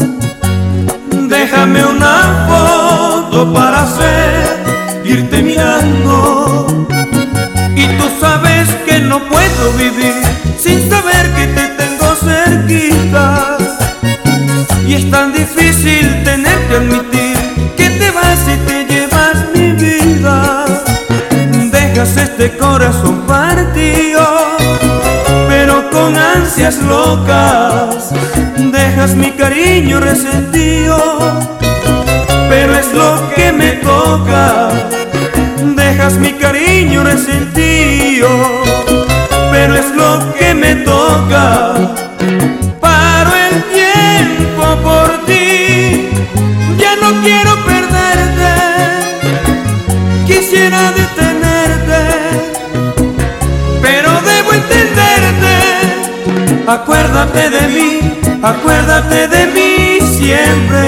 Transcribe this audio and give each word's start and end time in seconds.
déjame 1.28 1.84
una 1.84 2.46
foto 2.48 3.52
para 3.52 3.80
irte 5.04 5.42
mirando. 5.42 6.66
Y 7.74 7.86
tú 7.98 8.04
sabes 8.20 8.68
que 8.86 8.98
no 9.00 9.18
puedo 9.28 9.72
vivir 9.76 10.14
sin 10.58 10.88
saber 10.88 11.30
que 11.34 11.46
te 11.48 11.66
tengo 11.80 12.14
cerquita. 12.14 13.59
Y 14.90 14.94
es 14.94 15.08
tan 15.08 15.32
difícil 15.32 16.24
tener 16.24 16.58
que 16.66 16.74
admitir 16.74 17.36
que 17.76 17.90
te 17.90 18.10
vas 18.10 18.40
y 18.48 18.56
te 18.66 18.84
llevas 18.86 19.36
mi 19.54 19.70
vida. 19.70 20.64
Dejas 21.70 22.16
este 22.16 22.56
corazón 22.56 23.20
partido, 23.24 24.26
pero 25.48 25.88
con 25.90 26.16
ansias 26.16 26.78
locas. 26.78 28.10
Dejas 28.56 29.14
mi 29.14 29.30
cariño 29.30 30.00
resentido, 30.00 30.98
pero 32.48 32.76
es 32.76 32.92
lo 32.92 33.30
que 33.36 33.52
me 33.52 33.70
toca. 33.90 34.70
Dejas 35.76 36.14
mi 36.14 36.32
cariño 36.32 37.04
resentido, 37.04 38.28
pero 39.52 39.76
es 39.76 39.88
lo 39.94 40.34
que 40.34 40.52
me 40.52 40.74
toca. 40.74 41.99
Acuérdate 56.70 57.50
de 57.50 57.66
mí, 57.66 57.98
acuérdate 58.40 59.26
de 59.26 59.46
mí 59.48 59.98
siempre. 60.16 60.86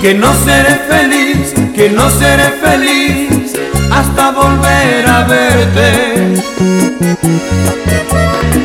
Que 0.00 0.14
no 0.14 0.32
seré 0.44 0.76
feliz, 0.88 1.52
que 1.74 1.90
no 1.90 2.08
seré 2.10 2.48
feliz 2.62 3.54
hasta 3.90 4.30
volver 4.30 5.04
a 5.08 5.24
verte. 5.24 6.42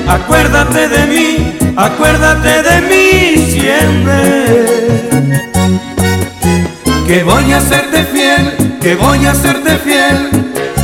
Acuérdate 0.07 0.87
de 0.87 1.05
mí, 1.07 1.57
acuérdate 1.75 2.61
de 2.61 2.81
mí 2.89 3.51
siempre. 3.53 4.99
Que 7.07 7.23
voy 7.23 7.53
a 7.53 7.59
serte 7.59 8.03
fiel, 8.03 8.77
que 8.79 8.93
voy 8.93 9.25
a 9.25 9.33
serte 9.33 9.79
fiel, 9.79 10.29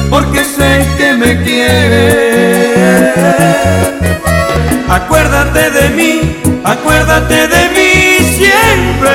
porque 0.09 0.43
sé 0.43 0.87
que 0.97 1.13
me 1.13 1.39
quieres. 1.43 2.32
Acuérdate 4.89 5.71
de 5.71 5.89
mí, 5.89 6.41
acuérdate 6.63 7.47
de 7.47 7.69
mí 7.75 7.93
siempre. 8.37 9.13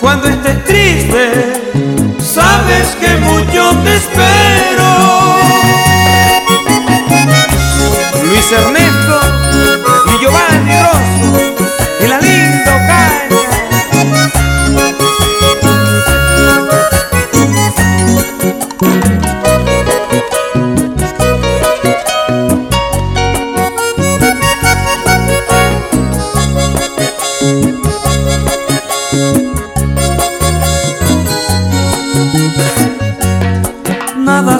Cuando 0.00 0.28
estés 0.28 0.64
triste, 0.64 1.62
sabes 2.18 2.96
que 3.00 3.16
mucho 3.16 3.76
te 3.84 3.96
espero. 3.96 4.90
Luis 8.24 8.52
Ernesto 8.52 9.23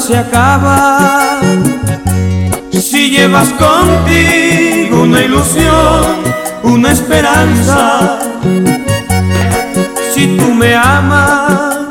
se 0.06 0.18
acaba 0.18 1.40
si 2.70 3.08
llevas 3.08 3.48
contigo 3.54 5.00
una 5.02 5.22
ilusión, 5.22 6.16
una 6.62 6.92
esperanza. 6.92 8.18
Si 10.12 10.36
tú 10.36 10.52
me 10.52 10.74
amas, 10.74 11.86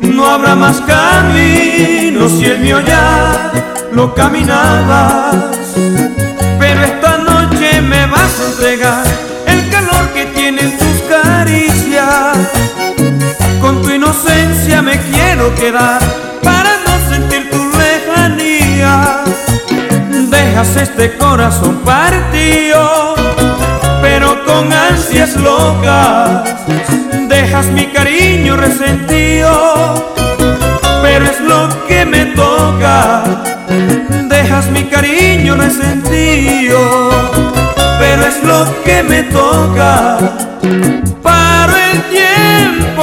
no 0.00 0.26
habrá 0.26 0.56
más 0.56 0.80
camino 0.80 2.28
si 2.28 2.46
el 2.46 2.58
mío 2.58 2.80
ya 2.80 3.52
lo 3.92 4.12
caminabas. 4.12 5.36
Pero 6.58 6.82
esta 6.82 7.18
noche 7.18 7.80
me 7.80 8.06
vas 8.06 8.40
a 8.40 8.50
entregar 8.50 9.04
el 9.46 9.70
calor 9.70 10.08
que 10.14 10.26
tienen 10.34 10.76
tus 10.76 11.00
caricias. 11.08 12.36
Con 13.60 13.82
tu 13.82 13.90
inocencia 13.90 14.82
me 14.82 14.98
quiero 14.98 15.54
quedar 15.54 16.01
Dejas 20.52 20.76
este 20.76 21.16
corazón 21.16 21.76
partido, 21.76 23.14
pero 24.02 24.44
con 24.44 24.70
ansias 24.70 25.34
locas. 25.36 26.42
Dejas 27.26 27.68
mi 27.68 27.86
cariño 27.86 28.58
resentido, 28.58 30.12
pero 31.02 31.24
es 31.24 31.40
lo 31.40 31.86
que 31.88 32.04
me 32.04 32.26
toca. 32.36 33.24
Dejas 34.28 34.66
mi 34.66 34.84
cariño 34.84 35.56
resentido, 35.56 37.10
pero 37.98 38.22
es 38.26 38.44
lo 38.44 38.82
que 38.84 39.02
me 39.04 39.22
toca. 39.22 40.18
Paro 41.22 41.72
el 41.92 42.02
tiempo 42.10 43.02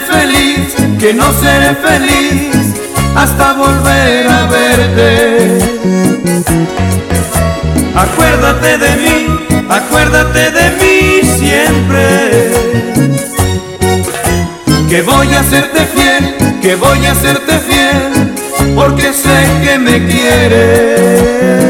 feliz, 0.00 0.74
que 0.98 1.14
no 1.14 1.32
seré 1.32 1.74
feliz 1.76 2.74
hasta 3.14 3.52
volver 3.54 4.28
a 4.28 4.46
verte. 4.46 5.58
Acuérdate 7.94 8.78
de 8.78 8.96
mí, 8.96 9.26
acuérdate 9.68 10.50
de 10.50 10.70
mí 10.80 11.20
siempre. 11.38 12.52
Que 14.88 15.02
voy 15.02 15.34
a 15.34 15.42
serte 15.44 15.84
fiel, 15.86 16.60
que 16.60 16.74
voy 16.76 17.06
a 17.06 17.14
serte 17.14 17.58
fiel, 17.58 18.34
porque 18.74 19.12
sé 19.12 19.46
que 19.62 19.78
me 19.78 20.06
quieres. 20.06 21.60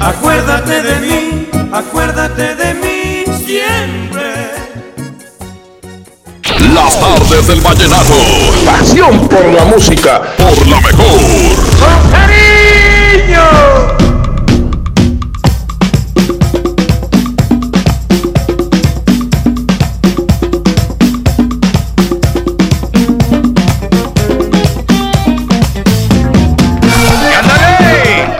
Acuérdate 0.00 0.82
de 0.82 0.94
mí, 1.00 1.48
acuérdate 1.72 2.54
de 2.56 2.74
mí 2.74 3.24
siempre. 3.46 4.31
Las 6.74 6.98
tardes 6.98 7.46
del 7.46 7.60
vallenato. 7.60 8.14
Pasión 8.64 9.28
por 9.28 9.44
la 9.44 9.64
música. 9.64 10.22
Por 10.38 10.66
la 10.66 10.80
mejor. 10.80 11.20
¡Ándale! 11.86 12.62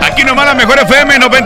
Aquí 0.01 0.25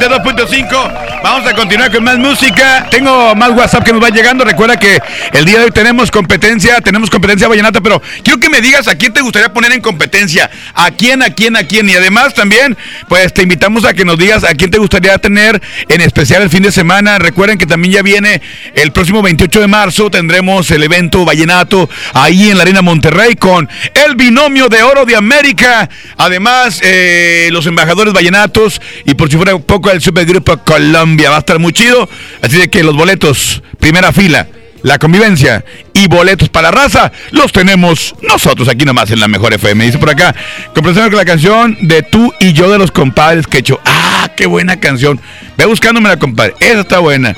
nomás 0.08 0.26
la 0.26 0.32
mejor 0.32 0.40
FM 0.40 0.68
92.5. 0.68 1.22
Vamos 1.22 1.46
a 1.48 1.54
continuar 1.54 1.92
con 1.92 2.04
más 2.04 2.18
música. 2.18 2.86
Tengo 2.90 3.34
más 3.34 3.50
WhatsApp 3.50 3.84
que 3.84 3.92
nos 3.92 4.02
va 4.02 4.10
llegando. 4.10 4.44
Recuerda 4.44 4.76
que 4.76 4.98
el 5.32 5.44
día 5.44 5.58
de 5.58 5.64
hoy 5.64 5.70
tenemos 5.70 6.10
competencia, 6.10 6.80
tenemos 6.80 7.10
competencia 7.10 7.48
vallenata, 7.48 7.80
pero 7.80 8.00
quiero 8.22 8.38
que 8.38 8.48
me 8.48 8.60
digas 8.60 8.88
a 8.88 8.96
quién 8.96 9.12
te 9.12 9.20
gustaría 9.20 9.52
poner 9.52 9.72
en 9.72 9.80
competencia. 9.80 10.50
¿A 10.74 10.90
quién, 10.90 11.22
a 11.22 11.30
quién, 11.30 11.56
a 11.56 11.64
quién? 11.64 11.88
Y 11.88 11.94
además 11.94 12.34
también, 12.34 12.76
pues 13.08 13.32
te 13.32 13.42
invitamos 13.42 13.84
a 13.84 13.94
que 13.94 14.04
nos 14.04 14.18
digas 14.18 14.44
a 14.44 14.54
quién 14.54 14.70
te 14.70 14.78
gustaría 14.78 15.18
tener 15.18 15.60
en 15.88 16.00
especial 16.00 16.42
el 16.42 16.50
fin 16.50 16.62
de 16.62 16.72
semana. 16.72 17.18
Recuerden 17.18 17.58
que 17.58 17.66
también 17.66 17.94
ya 17.94 18.02
viene 18.02 18.40
el 18.74 18.92
próximo 18.92 19.22
28 19.22 19.60
de 19.60 19.66
marzo. 19.66 20.10
Tendremos 20.10 20.70
el 20.70 20.82
evento 20.82 21.24
vallenato 21.24 21.88
ahí 22.14 22.50
en 22.50 22.58
la 22.58 22.62
Arena 22.62 22.82
Monterrey 22.82 23.34
con 23.34 23.68
el 24.06 24.16
binomio 24.16 24.68
de 24.68 24.82
oro 24.82 25.04
de 25.04 25.16
América. 25.16 25.88
Además, 26.16 26.80
eh, 26.82 27.48
los 27.52 27.66
embajadores 27.66 28.12
vallenatos 28.12 28.80
y 29.04 29.14
por 29.14 29.30
si 29.30 29.36
fuera 29.36 29.56
poco 29.58 29.90
el 29.96 30.02
supergrupo 30.02 30.56
Colombia. 30.58 31.30
Va 31.30 31.36
a 31.36 31.40
estar 31.40 31.58
muy 31.58 31.72
chido. 31.72 32.08
Así 32.42 32.58
de 32.58 32.68
que 32.68 32.84
los 32.84 32.94
boletos, 32.94 33.62
primera 33.80 34.12
fila, 34.12 34.46
la 34.82 34.98
convivencia 34.98 35.64
y 35.94 36.06
boletos 36.06 36.48
para 36.48 36.70
la 36.70 36.82
raza, 36.82 37.10
los 37.32 37.52
tenemos 37.52 38.14
nosotros 38.22 38.68
aquí 38.68 38.84
nomás 38.84 39.10
en 39.10 39.18
la 39.18 39.26
mejor 39.26 39.52
FM. 39.52 39.84
Dice 39.84 39.98
por 39.98 40.10
acá, 40.10 40.34
complaciendo 40.74 41.10
con 41.10 41.18
la 41.18 41.24
canción 41.24 41.76
de 41.80 42.02
tú 42.02 42.32
y 42.38 42.52
yo 42.52 42.70
de 42.70 42.78
los 42.78 42.92
compadres 42.92 43.46
que 43.46 43.56
he 43.56 43.60
hecho. 43.60 43.80
Ah, 43.84 44.30
qué 44.36 44.46
buena 44.46 44.78
canción. 44.78 45.20
Ve 45.56 45.64
buscándome 45.64 46.08
la 46.08 46.18
compadre. 46.18 46.54
Esa 46.60 46.80
está 46.80 46.98
buena. 47.00 47.34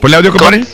Ponle 0.00 0.16
audio, 0.16 0.30
compadre. 0.30 0.64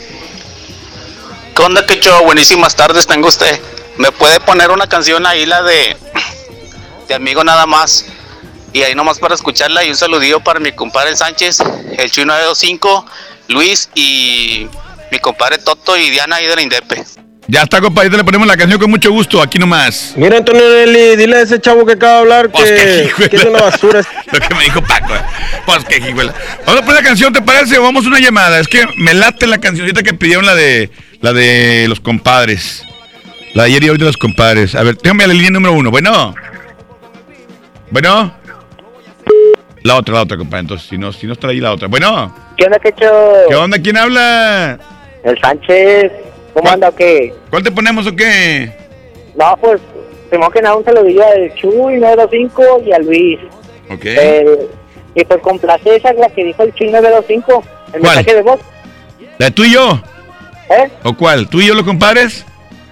¿Qué 1.54 1.62
onda, 1.62 1.86
Quecho? 1.86 2.22
Buenísimas 2.24 2.74
tardes 2.74 3.06
tengo 3.06 3.28
usted. 3.28 3.60
¿Me 3.98 4.10
puede 4.10 4.40
poner 4.40 4.70
una 4.70 4.86
canción 4.86 5.26
ahí, 5.26 5.46
la 5.46 5.62
de, 5.62 5.96
de 7.08 7.14
Amigo 7.14 7.44
Nada 7.44 7.66
Más? 7.66 8.06
Y 8.72 8.82
ahí 8.82 8.94
nomás 8.94 9.18
para 9.18 9.34
escucharla 9.34 9.84
y 9.84 9.90
un 9.90 9.96
saludillo 9.96 10.40
para 10.40 10.58
mi 10.60 10.72
compadre 10.72 11.14
Sánchez, 11.14 11.60
el 11.98 12.10
Chuy 12.10 12.24
925, 12.24 13.06
Luis 13.48 13.90
y 13.94 14.66
mi 15.10 15.18
compadre 15.18 15.58
Toto 15.58 15.96
y 15.96 16.10
Diana 16.10 16.36
ahí 16.36 16.46
de 16.46 16.56
la 16.56 16.62
Indepe. 16.62 17.04
Ya 17.52 17.64
está, 17.64 17.82
compadre. 17.82 18.08
Le 18.08 18.24
ponemos 18.24 18.46
la 18.46 18.56
canción 18.56 18.80
con 18.80 18.88
mucho 18.90 19.12
gusto. 19.12 19.42
Aquí 19.42 19.58
nomás. 19.58 20.14
Mira, 20.16 20.38
Antonio 20.38 20.62
Nelly, 20.62 21.16
dile 21.16 21.36
a 21.36 21.40
ese 21.42 21.60
chavo 21.60 21.84
que 21.84 21.92
acaba 21.92 22.14
de 22.14 22.18
hablar 22.20 22.50
Pues 22.50 22.70
que, 22.70 23.28
que 23.28 23.36
es 23.36 23.44
una 23.44 23.60
basura. 23.60 24.00
Lo 24.32 24.40
que 24.40 24.54
me 24.54 24.64
dijo 24.64 24.80
Paco. 24.80 25.14
eh. 25.14 25.20
Pues 25.66 25.84
qué 25.84 25.98
hijuela. 25.98 26.32
Vamos 26.64 26.80
a 26.80 26.84
poner 26.86 27.02
la 27.02 27.06
canción, 27.06 27.30
¿te 27.30 27.42
parece? 27.42 27.76
O 27.76 27.82
vamos 27.82 28.06
a 28.06 28.08
una 28.08 28.20
llamada. 28.20 28.58
Es 28.58 28.68
que 28.68 28.86
me 28.96 29.12
late 29.12 29.46
la 29.46 29.58
cancioncita 29.58 30.02
que 30.02 30.14
pidieron 30.14 30.46
la 30.46 30.54
de 30.54 30.90
la 31.20 31.34
de 31.34 31.84
los 31.90 32.00
compadres. 32.00 32.84
La 33.52 33.64
de 33.64 33.68
ayer 33.68 33.84
y 33.84 33.90
hoy 33.90 33.98
de 33.98 34.06
los 34.06 34.16
compadres. 34.16 34.74
A 34.74 34.82
ver, 34.82 34.96
déjame 34.96 35.26
la 35.26 35.34
línea 35.34 35.50
número 35.50 35.74
uno. 35.74 35.90
Bueno. 35.90 36.34
Bueno. 37.90 38.34
La 39.82 39.96
otra, 39.96 40.14
la 40.14 40.22
otra, 40.22 40.38
compadre. 40.38 40.60
Entonces, 40.62 40.88
si 40.88 40.96
no, 40.96 41.12
si 41.12 41.26
no 41.26 41.34
está 41.34 41.48
ahí 41.48 41.60
la 41.60 41.72
otra. 41.72 41.88
Bueno. 41.88 42.34
¿Qué 42.56 42.64
onda, 42.64 42.78
Quecho? 42.78 43.12
¿Qué 43.46 43.54
onda? 43.56 43.78
¿Quién 43.78 43.98
habla? 43.98 44.78
El 45.22 45.38
Sánchez. 45.38 46.12
¿Cómo 46.54 46.70
anda 46.70 46.88
o 46.88 46.94
qué? 46.94 47.32
¿Cuál 47.50 47.62
te 47.62 47.70
ponemos 47.70 48.06
o 48.06 48.14
qué? 48.14 48.70
No, 49.36 49.56
pues, 49.60 49.80
primero 50.28 50.50
que 50.50 50.60
nada 50.62 50.76
un 50.76 50.84
saludillo 50.84 51.24
al 51.26 51.54
Chuy 51.54 51.96
925 51.98 52.82
y 52.86 52.92
a 52.92 52.98
Luis. 52.98 53.38
Ok. 53.90 54.04
Eh, 54.04 54.68
y 55.14 55.24
pues 55.24 55.40
complace 55.42 55.96
esa 55.96 56.12
la 56.14 56.28
que 56.30 56.44
dijo 56.44 56.62
el 56.62 56.74
Chuy 56.74 56.88
925, 56.90 57.64
el 57.94 58.00
¿Cuál? 58.00 58.16
mensaje 58.16 58.34
de 58.36 58.42
voz. 58.42 58.60
¿La 59.38 59.46
de 59.46 59.52
tú 59.52 59.64
y 59.64 59.72
yo? 59.72 60.00
¿Eh? 60.70 60.88
¿O 61.04 61.14
cuál? 61.16 61.48
¿Tú 61.48 61.60
y 61.60 61.66
yo 61.66 61.74
los 61.74 61.84
compadres? 61.84 62.44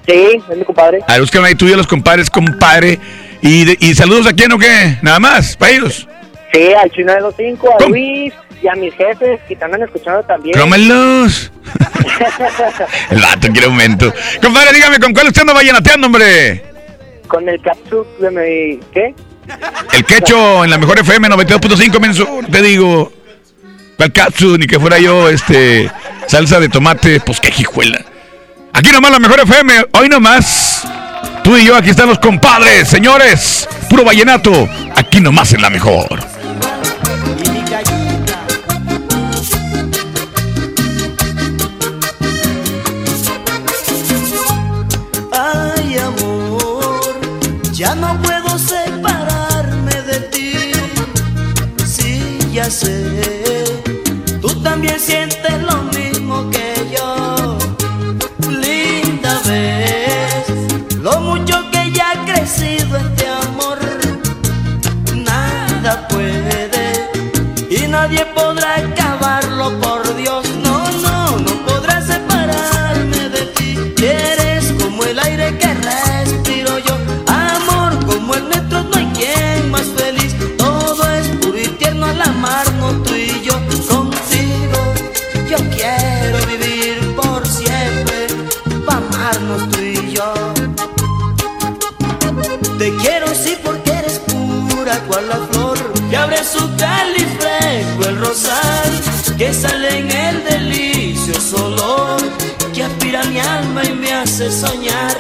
Sí, 0.07 0.41
es 0.51 0.57
mi 0.57 0.65
compadre. 0.65 1.01
A 1.07 1.12
ver, 1.12 1.21
búscame 1.21 1.49
ahí 1.49 1.55
tú 1.55 1.67
y 1.67 1.71
yo 1.71 1.77
los 1.77 1.87
compadres, 1.87 2.29
compadre. 2.31 2.99
¿Y, 3.43 3.65
de- 3.65 3.77
y 3.81 3.95
saludos 3.95 4.27
a 4.27 4.33
quién 4.33 4.53
o 4.53 4.59
qué? 4.59 4.99
Nada 5.03 5.19
más, 5.21 5.57
para 5.57 5.73
ellos. 5.73 6.07
Sí, 6.53 6.73
al 6.75 6.91
Chuy 6.91 7.05
925, 7.05 7.69
a 7.75 7.77
¿Cómo? 7.79 7.91
Luis 7.91 8.35
y 8.62 8.69
a 8.69 8.75
mis 8.75 8.95
jefes 8.95 9.41
que 9.49 9.57
te 9.57 9.65
andan 9.65 9.83
escuchando 9.83 10.23
también. 10.23 10.55
Crómelos. 10.55 11.53
El 13.11 13.21
vato 13.21 13.49
quiere 13.49 13.67
aumento. 13.67 14.12
Compadre, 14.43 14.75
dígame, 14.75 14.99
¿con 14.99 15.12
cuál 15.12 15.29
usted 15.29 15.43
anda 15.43 15.55
vallenateando, 15.55 16.07
hombre? 16.07 16.64
Con 17.29 17.49
el 17.49 17.61
capsule 17.62 18.09
de 18.19 18.31
mi... 18.31 18.81
¿Qué? 18.93 19.14
El 19.93 20.05
quecho 20.05 20.64
en 20.64 20.71
la 20.71 20.79
mejor 20.79 20.99
FM 20.99 21.29
92.5, 21.29 22.00
menso. 22.00 22.26
Te 22.50 22.62
digo. 22.62 23.12
¿Cuál 23.97 24.12
katsu? 24.12 24.57
Ni 24.57 24.67
que 24.67 24.79
fuera 24.79 24.99
yo, 24.99 25.29
este. 25.29 25.90
Salsa 26.26 26.61
de 26.61 26.69
tomate, 26.69 27.21
pues 27.21 27.40
qué 27.40 27.50
jijuela. 27.50 28.05
Aquí 28.73 28.90
nomás 28.93 29.11
la 29.11 29.19
mejor 29.19 29.40
FM, 29.40 29.87
hoy 29.93 30.09
nomás. 30.09 30.87
Tú 31.43 31.57
y 31.57 31.64
yo, 31.64 31.76
aquí 31.76 31.90
están 31.90 32.09
los 32.09 32.19
compadres, 32.19 32.88
señores. 32.88 33.69
Puro 33.88 34.05
vallenato. 34.05 34.69
Aquí 34.95 35.21
nomás 35.21 35.52
en 35.52 35.62
la 35.62 35.71
mejor. 35.71 36.21
No 47.94 48.20
puedo 48.23 48.59
separarme 48.59 49.92
de 50.02 50.20
ti. 50.32 50.52
Sí, 51.85 52.38
ya 52.52 52.70
sé, 52.70 53.82
tú 54.40 54.49
también 54.62 54.99
sientes 55.00 55.39
cáliz 96.81 97.29
fresco 97.39 98.09
el 98.09 98.17
rosal 98.19 98.91
que 99.37 99.53
sale 99.53 99.99
en 99.99 100.11
el 100.11 100.45
delicioso 100.45 101.57
olor 101.67 102.21
que 102.75 102.83
aspira 102.83 103.23
mi 103.25 103.39
alma 103.39 103.85
y 103.85 103.93
me 103.93 104.13
hace 104.13 104.51
soñar. 104.51 105.19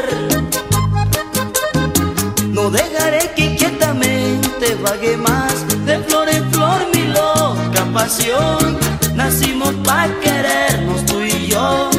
No 2.56 2.70
dejaré 2.70 3.32
que 3.34 3.42
inquietamente 3.52 4.74
vague 4.82 5.16
más 5.16 5.54
de 5.86 5.98
flor 6.06 6.28
en 6.28 6.50
flor 6.52 6.80
mi 6.94 7.04
loca 7.18 7.82
pasión. 7.92 8.78
Nacimos 9.14 9.74
para 9.84 10.12
querernos 10.20 11.04
tú 11.06 11.20
y 11.20 11.46
yo, 11.46 11.90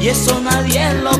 y 0.00 0.08
eso 0.08 0.40
nadie 0.40 0.92
lo 1.04 1.13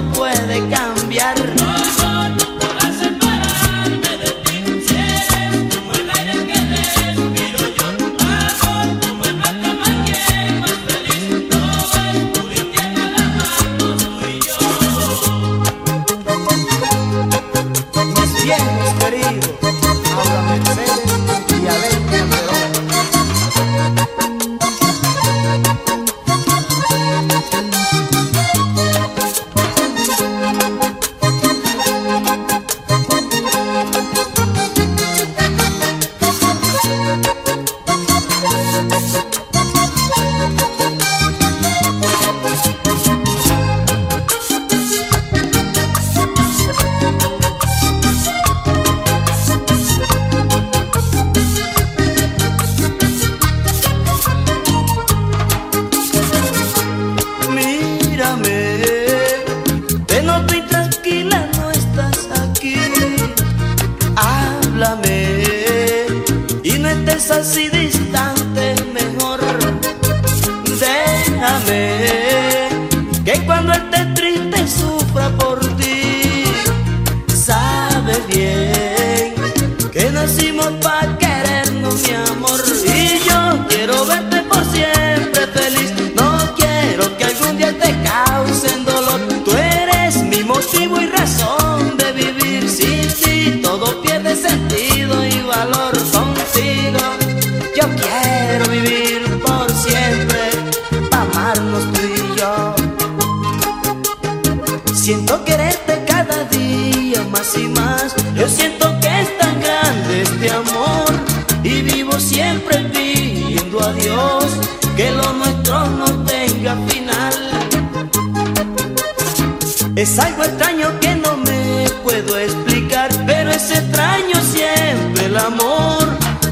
Es 120.04 120.18
algo 120.18 120.44
extraño 120.44 121.00
que 121.00 121.14
no 121.14 121.38
me 121.38 121.88
puedo 122.02 122.38
explicar, 122.38 123.08
pero 123.24 123.50
es 123.50 123.70
extraño 123.70 124.34
siempre 124.52 125.24
el 125.24 125.38
amor. 125.38 126.06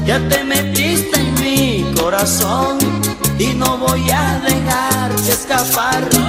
Ya 0.07 0.17
te 0.27 0.43
metiste 0.43 1.19
en 1.19 1.33
mi 1.35 1.93
corazón 1.95 2.79
y 3.37 3.53
no 3.53 3.77
voy 3.77 4.09
a 4.09 4.41
dejarte 4.43 5.31
escapar. 5.31 6.22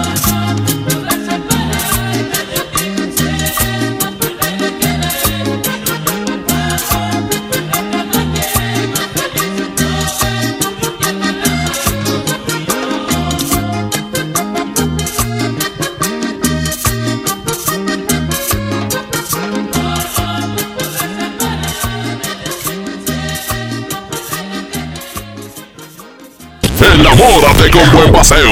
Enamórate 27.19 27.71
con 27.71 27.91
buen 27.93 28.13
paseo. 28.13 28.51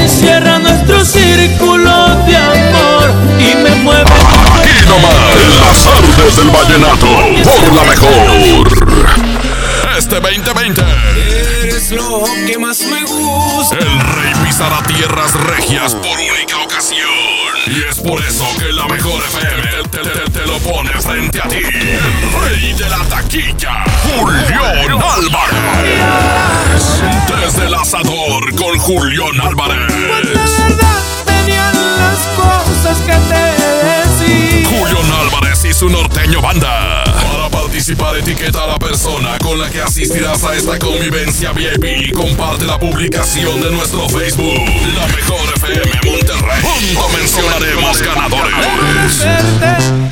Encierra 0.00 0.58
nuestro 0.58 1.04
círculo 1.04 2.16
de 2.26 2.36
amor 2.36 3.12
y 3.38 3.54
me 3.62 3.70
mueve. 3.82 4.10
Aquí 4.10 4.88
nomás, 4.88 5.14
en 5.42 5.60
las 5.60 5.86
artes 5.86 6.36
del 6.36 6.48
vallenato, 6.50 7.06
por 7.44 7.74
la 7.74 7.84
mejor. 7.84 8.68
Este 9.98 10.18
2020, 10.18 10.82
Eres 11.62 11.90
lo 11.92 12.24
que 12.46 12.58
más 12.58 12.80
me 12.80 13.04
gusta. 13.04 13.76
el 13.78 14.00
rey 14.00 14.32
pisará 14.44 14.82
tierras 14.82 15.34
regias 15.34 15.94
por 15.94 16.18
única 16.18 16.56
ocasión. 16.64 17.08
Y 17.66 17.82
es 17.88 17.98
por 18.00 18.20
eso 18.22 18.44
que 18.58 18.72
la 18.72 18.86
mejor 18.88 19.22
FM 19.24 19.88
te, 19.90 19.98
te- 19.98 20.30
te 20.30 20.46
lo 20.46 20.58
pone 20.58 20.90
frente 21.00 21.40
a 21.40 21.48
ti. 21.48 21.56
El 21.58 22.48
rey 22.50 22.72
de 22.74 22.88
la 22.90 22.98
taquilla, 23.08 23.84
Julián 24.04 25.02
Álvarez. 25.02 25.54
Desde 27.40 27.66
el 27.66 27.74
asador 27.74 28.54
con 28.54 28.78
Julián 28.78 29.40
Álvarez. 29.40 29.92
Tenían 31.24 31.74
las 31.74 32.18
cosas 32.36 32.98
que 32.98 33.12
te 33.12 33.42
decía. 33.88 34.68
Julián 34.68 35.12
Álvarez 35.20 35.64
y 35.64 35.72
su 35.72 35.88
norteño 35.88 36.40
banda. 36.42 37.04
Para 37.04 37.48
participar, 37.48 38.16
etiqueta 38.16 38.64
a 38.64 38.66
la 38.66 38.78
persona 38.78 39.38
con 39.38 39.58
la 39.58 39.70
que 39.70 39.80
asistirás 39.80 40.44
a 40.44 40.54
esta 40.54 40.78
convivencia 40.78 41.52
VIP 41.52 41.84
y 41.84 42.12
comparte 42.12 42.66
la 42.66 42.78
publicación 42.78 43.60
de 43.62 43.70
nuestro 43.70 44.08
Facebook. 44.08 44.60
La 44.96 45.06
mejor 45.08 45.53
FM 45.64 46.00
Monterrey. 46.04 46.60
Junto 46.62 47.08
mencionaremos 47.08 48.02
ganadores. 48.02 49.24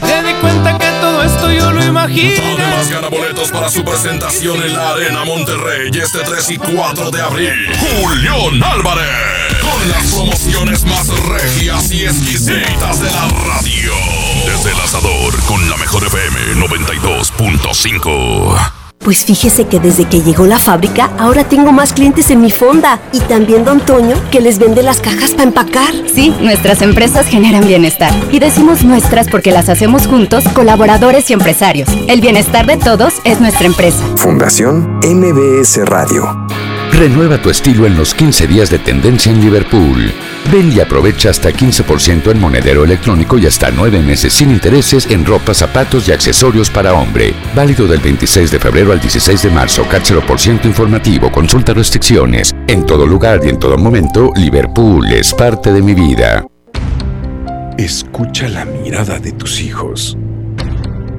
Te 0.00 0.22
di 0.22 0.32
cuenta 0.40 0.78
que 0.78 0.86
todo 1.00 1.22
esto 1.22 1.52
yo 1.52 1.70
lo 1.72 1.84
imagino. 1.84 2.40
Además, 2.56 2.88
gana 2.88 3.08
boletos 3.08 3.50
para 3.50 3.68
su 3.68 3.84
presentación 3.84 4.62
en 4.62 4.72
la 4.72 4.92
Arena 4.92 5.24
Monterrey 5.24 5.90
este 5.92 6.20
3 6.20 6.50
y 6.50 6.56
4 6.56 7.10
de 7.10 7.20
abril. 7.20 7.70
Julián 7.78 8.62
Álvarez. 8.62 9.58
Con 9.60 9.86
las 9.90 10.06
promociones 10.06 10.84
más 10.84 11.08
regias 11.08 11.90
y 11.92 12.06
exquisitas 12.06 13.00
de 13.00 13.10
la 13.10 13.28
radio. 13.46 13.92
Desde 14.46 14.70
el 14.72 14.80
asador 14.80 15.38
con 15.44 15.68
la 15.68 15.76
mejor 15.76 16.02
FM 16.04 16.54
92.5. 16.66 18.81
Pues 19.04 19.24
fíjese 19.24 19.66
que 19.66 19.80
desde 19.80 20.04
que 20.04 20.22
llegó 20.22 20.46
la 20.46 20.58
fábrica, 20.58 21.10
ahora 21.18 21.44
tengo 21.44 21.72
más 21.72 21.92
clientes 21.92 22.30
en 22.30 22.40
mi 22.40 22.50
fonda. 22.50 23.00
Y 23.12 23.20
también 23.20 23.64
Don 23.64 23.80
Toño, 23.80 24.16
que 24.30 24.40
les 24.40 24.58
vende 24.58 24.82
las 24.82 25.00
cajas 25.00 25.32
para 25.32 25.44
empacar. 25.44 25.92
Sí, 26.12 26.34
nuestras 26.40 26.82
empresas 26.82 27.26
generan 27.26 27.66
bienestar. 27.66 28.12
Y 28.30 28.38
decimos 28.38 28.84
nuestras 28.84 29.28
porque 29.28 29.50
las 29.50 29.68
hacemos 29.68 30.06
juntos, 30.06 30.44
colaboradores 30.54 31.28
y 31.30 31.32
empresarios. 31.32 31.88
El 32.06 32.20
bienestar 32.20 32.66
de 32.66 32.76
todos 32.76 33.14
es 33.24 33.40
nuestra 33.40 33.66
empresa. 33.66 34.04
Fundación 34.16 35.00
MBS 35.02 35.84
Radio. 35.86 36.46
Renueva 37.02 37.36
tu 37.36 37.50
estilo 37.50 37.84
en 37.84 37.96
los 37.96 38.14
15 38.14 38.46
días 38.46 38.70
de 38.70 38.78
tendencia 38.78 39.32
en 39.32 39.40
Liverpool. 39.40 40.12
Ven 40.52 40.70
y 40.70 40.78
aprovecha 40.78 41.30
hasta 41.30 41.50
15% 41.50 42.30
en 42.30 42.38
monedero 42.38 42.84
electrónico 42.84 43.38
y 43.38 43.46
hasta 43.46 43.72
9 43.72 44.00
meses 44.02 44.32
sin 44.32 44.52
intereses 44.52 45.10
en 45.10 45.26
ropa, 45.26 45.52
zapatos 45.52 46.06
y 46.06 46.12
accesorios 46.12 46.70
para 46.70 46.94
hombre. 46.94 47.34
Válido 47.56 47.88
del 47.88 47.98
26 47.98 48.52
de 48.52 48.60
febrero 48.60 48.92
al 48.92 49.00
16 49.00 49.42
de 49.42 49.50
marzo. 49.50 49.84
Cáchero 49.90 50.24
por 50.24 50.38
ciento 50.38 50.68
informativo. 50.68 51.32
Consulta 51.32 51.74
restricciones. 51.74 52.54
En 52.68 52.86
todo 52.86 53.04
lugar 53.04 53.40
y 53.44 53.48
en 53.48 53.58
todo 53.58 53.76
momento, 53.76 54.30
Liverpool 54.36 55.10
es 55.10 55.34
parte 55.34 55.72
de 55.72 55.82
mi 55.82 55.94
vida. 55.94 56.46
Escucha 57.78 58.48
la 58.48 58.64
mirada 58.64 59.18
de 59.18 59.32
tus 59.32 59.60
hijos. 59.60 60.16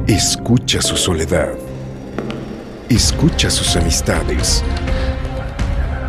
Escucha 0.07 0.81
su 0.81 0.95
soledad. 0.95 1.49
Escucha 2.87 3.49
sus 3.49 3.75
amistades. 3.75 4.63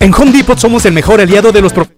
En 0.00 0.12
Home 0.14 0.32
Depot 0.32 0.58
somos 0.58 0.84
el 0.86 0.92
mejor 0.92 1.20
aliado 1.20 1.52
de 1.52 1.60
los 1.60 1.72
prof- 1.72 1.90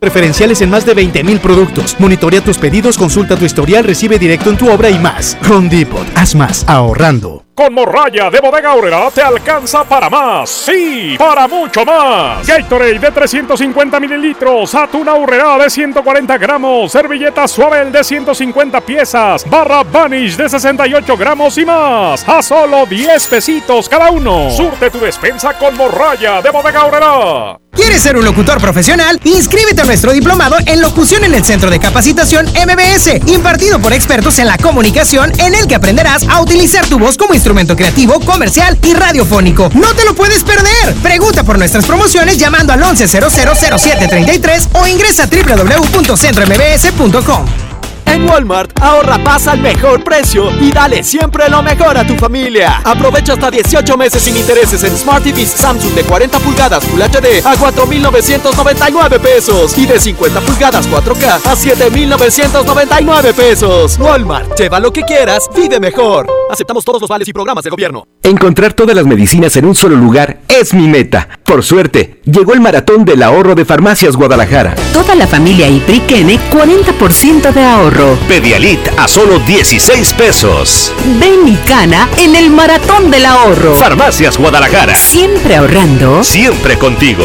preferenciales 0.00 0.60
en 0.60 0.70
más 0.70 0.84
de 0.84 0.94
20.000 0.94 1.40
productos. 1.40 1.96
Monitorea 1.98 2.42
tus 2.42 2.58
pedidos, 2.58 2.98
consulta 2.98 3.36
tu 3.36 3.44
historial, 3.44 3.84
recibe 3.84 4.18
directo 4.18 4.50
en 4.50 4.56
tu 4.58 4.68
obra 4.70 4.90
y 4.90 4.98
más. 4.98 5.36
Home 5.50 5.68
Depot, 5.68 6.06
haz 6.14 6.34
más 6.34 6.64
ahorrando. 6.68 7.43
Con 7.54 7.72
morralla 7.72 8.30
de 8.30 8.40
bodega 8.40 8.74
te 9.14 9.22
alcanza 9.22 9.84
para 9.84 10.10
más. 10.10 10.50
Sí, 10.50 11.14
para 11.16 11.46
mucho 11.46 11.84
más. 11.84 12.44
Gatorade 12.44 12.98
de 12.98 13.12
350 13.12 14.00
mililitros, 14.00 14.74
atún 14.74 15.08
Aurrera 15.08 15.56
de 15.58 15.70
140 15.70 16.36
gramos, 16.36 16.90
servilleta 16.90 17.46
suave 17.46 17.84
de 17.92 18.02
150 18.02 18.80
piezas, 18.80 19.48
barra 19.48 19.84
Vanish 19.84 20.36
de 20.36 20.48
68 20.48 21.16
gramos 21.16 21.56
y 21.56 21.64
más. 21.64 22.28
A 22.28 22.42
solo 22.42 22.86
10 22.86 23.24
pesitos 23.28 23.88
cada 23.88 24.10
uno. 24.10 24.50
Surte 24.50 24.90
tu 24.90 24.98
despensa 24.98 25.54
con 25.54 25.76
morralla 25.76 26.42
de 26.42 26.50
bodega. 26.50 27.60
¿Quieres 27.70 28.02
ser 28.02 28.16
un 28.16 28.24
locutor 28.24 28.60
profesional? 28.60 29.20
Inscríbete 29.24 29.82
a 29.82 29.84
nuestro 29.84 30.12
diplomado 30.12 30.56
en 30.64 30.80
locución 30.80 31.24
en 31.24 31.34
el 31.34 31.44
Centro 31.44 31.70
de 31.70 31.80
Capacitación 31.80 32.46
MBS, 32.46 33.20
impartido 33.26 33.80
por 33.80 33.92
expertos 33.92 34.38
en 34.38 34.46
la 34.46 34.56
comunicación, 34.58 35.32
en 35.38 35.54
el 35.54 35.66
que 35.66 35.74
aprenderás 35.74 36.28
a 36.28 36.40
utilizar 36.40 36.86
tu 36.86 36.98
voz 36.98 37.16
como 37.16 37.34
instrumento 37.34 37.43
creativo, 37.76 38.18
comercial 38.20 38.78
y 38.82 38.94
radiofónico. 38.94 39.68
¡No 39.74 39.92
te 39.94 40.06
lo 40.06 40.14
puedes 40.14 40.42
perder! 40.42 40.94
Pregunta 41.02 41.44
por 41.44 41.58
nuestras 41.58 41.84
promociones 41.84 42.38
llamando 42.38 42.72
al 42.72 42.80
11000733 42.80 44.68
o 44.72 44.86
ingresa 44.86 45.24
a 45.24 45.26
www.centrombs.com. 45.26 47.44
En 48.06 48.28
Walmart, 48.28 48.70
ahorra 48.80 49.22
pasa 49.22 49.52
al 49.52 49.60
mejor 49.60 50.02
precio 50.04 50.50
y 50.60 50.70
dale 50.70 51.02
siempre 51.02 51.50
lo 51.50 51.62
mejor 51.62 51.96
a 51.98 52.06
tu 52.06 52.16
familia. 52.16 52.80
Aprovecha 52.84 53.32
hasta 53.34 53.50
18 53.50 53.96
meses 53.96 54.22
sin 54.22 54.36
intereses 54.36 54.84
en 54.84 54.96
Smart 54.96 55.24
TVs 55.24 55.50
Samsung 55.50 55.94
de 55.94 56.04
40 56.04 56.38
pulgadas 56.38 56.84
Full 56.84 57.00
HD 57.00 57.44
a 57.44 57.56
4,999 57.56 59.18
pesos 59.18 59.76
y 59.76 59.86
de 59.86 59.98
50 60.00 60.40
pulgadas 60.40 60.88
4K 60.88 61.40
a 61.44 61.56
7,999 61.56 63.34
pesos. 63.34 63.98
Walmart, 63.98 64.56
lleva 64.58 64.80
lo 64.80 64.90
que 64.92 65.02
quieras, 65.02 65.50
vive 65.54 65.78
mejor. 65.80 66.43
Aceptamos 66.54 66.84
todos 66.84 67.00
los 67.00 67.10
vales 67.10 67.26
y 67.26 67.32
programas 67.32 67.64
de 67.64 67.70
gobierno. 67.70 68.06
Encontrar 68.22 68.74
todas 68.74 68.94
las 68.94 69.04
medicinas 69.04 69.56
en 69.56 69.64
un 69.64 69.74
solo 69.74 69.96
lugar 69.96 70.38
es 70.48 70.72
mi 70.72 70.86
meta. 70.86 71.28
Por 71.42 71.64
suerte, 71.64 72.20
llegó 72.24 72.52
el 72.54 72.60
maratón 72.60 73.04
del 73.04 73.24
ahorro 73.24 73.56
de 73.56 73.64
Farmacias 73.64 74.14
Guadalajara. 74.14 74.76
Toda 74.92 75.16
la 75.16 75.26
familia 75.26 75.68
Ipriquene, 75.68 76.38
40% 76.52 77.52
de 77.52 77.64
ahorro. 77.64 78.16
Pedialit 78.28 78.78
a 78.96 79.08
solo 79.08 79.40
16 79.40 80.14
pesos. 80.14 80.92
Ven 81.18 81.48
y 81.48 81.56
cana 81.66 82.08
en 82.18 82.36
el 82.36 82.50
maratón 82.50 83.10
del 83.10 83.26
ahorro. 83.26 83.74
Farmacias 83.74 84.38
Guadalajara. 84.38 84.94
Siempre 84.94 85.56
ahorrando. 85.56 86.22
Siempre 86.22 86.78
contigo. 86.78 87.24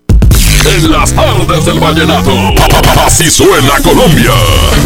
En 0.63 0.91
las 0.91 1.11
tardes 1.13 1.65
del 1.65 1.79
vallenato. 1.79 2.31
Así 3.05 3.29
suena 3.31 3.79
Colombia. 3.83 4.31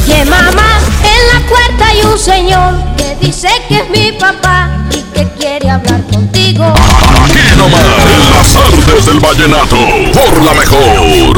Que 0.06 0.24
mamá, 0.24 0.80
en 1.04 1.34
la 1.34 1.48
puerta 1.48 1.88
hay 1.88 2.02
un 2.02 2.18
señor 2.18 2.76
que 2.96 3.16
dice 3.20 3.50
que 3.68 3.80
es 3.80 3.90
mi 3.90 4.14
papá 4.14 4.70
y 4.92 5.02
que 5.14 5.28
quiere 5.38 5.70
hablar 5.70 6.02
contigo. 6.06 6.64
Aquí 6.64 7.58
nomás. 7.58 7.82
En 7.82 8.36
las 8.36 8.54
tardes 8.54 9.06
del 9.06 9.20
vallenato. 9.20 9.76
Por 10.14 10.44
la 10.44 10.54
mejor. 10.54 11.36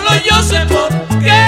Solo 0.00 0.20
yo 0.28 0.42
sé 0.42 0.60
por 0.66 0.88
qué. 1.18 1.42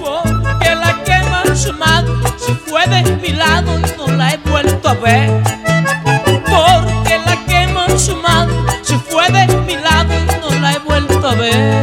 Porque 0.00 0.74
la 0.74 1.02
que 1.04 1.18
me 1.30 1.52
ha 1.52 1.56
sumado 1.56 2.20
se 2.36 2.54
fue 2.54 2.86
de 2.86 3.02
mi 3.16 3.32
lado 3.32 3.78
y 3.78 3.82
no 3.96 4.06
la 4.16 4.34
he 4.34 4.36
vuelto 4.38 4.88
a 4.88 4.94
ver. 4.94 5.42
Porque 6.46 7.18
la 7.18 7.36
que 7.46 7.66
me 7.72 7.80
ha 7.80 7.98
sumado 7.98 8.50
se 8.82 8.98
fue 8.98 9.28
de 9.30 9.46
mi 9.66 9.76
lado 9.76 10.12
y 10.14 10.40
no 10.40 10.60
la 10.60 10.72
he 10.72 10.78
vuelto 10.78 11.28
a 11.28 11.34
ver. 11.34 11.73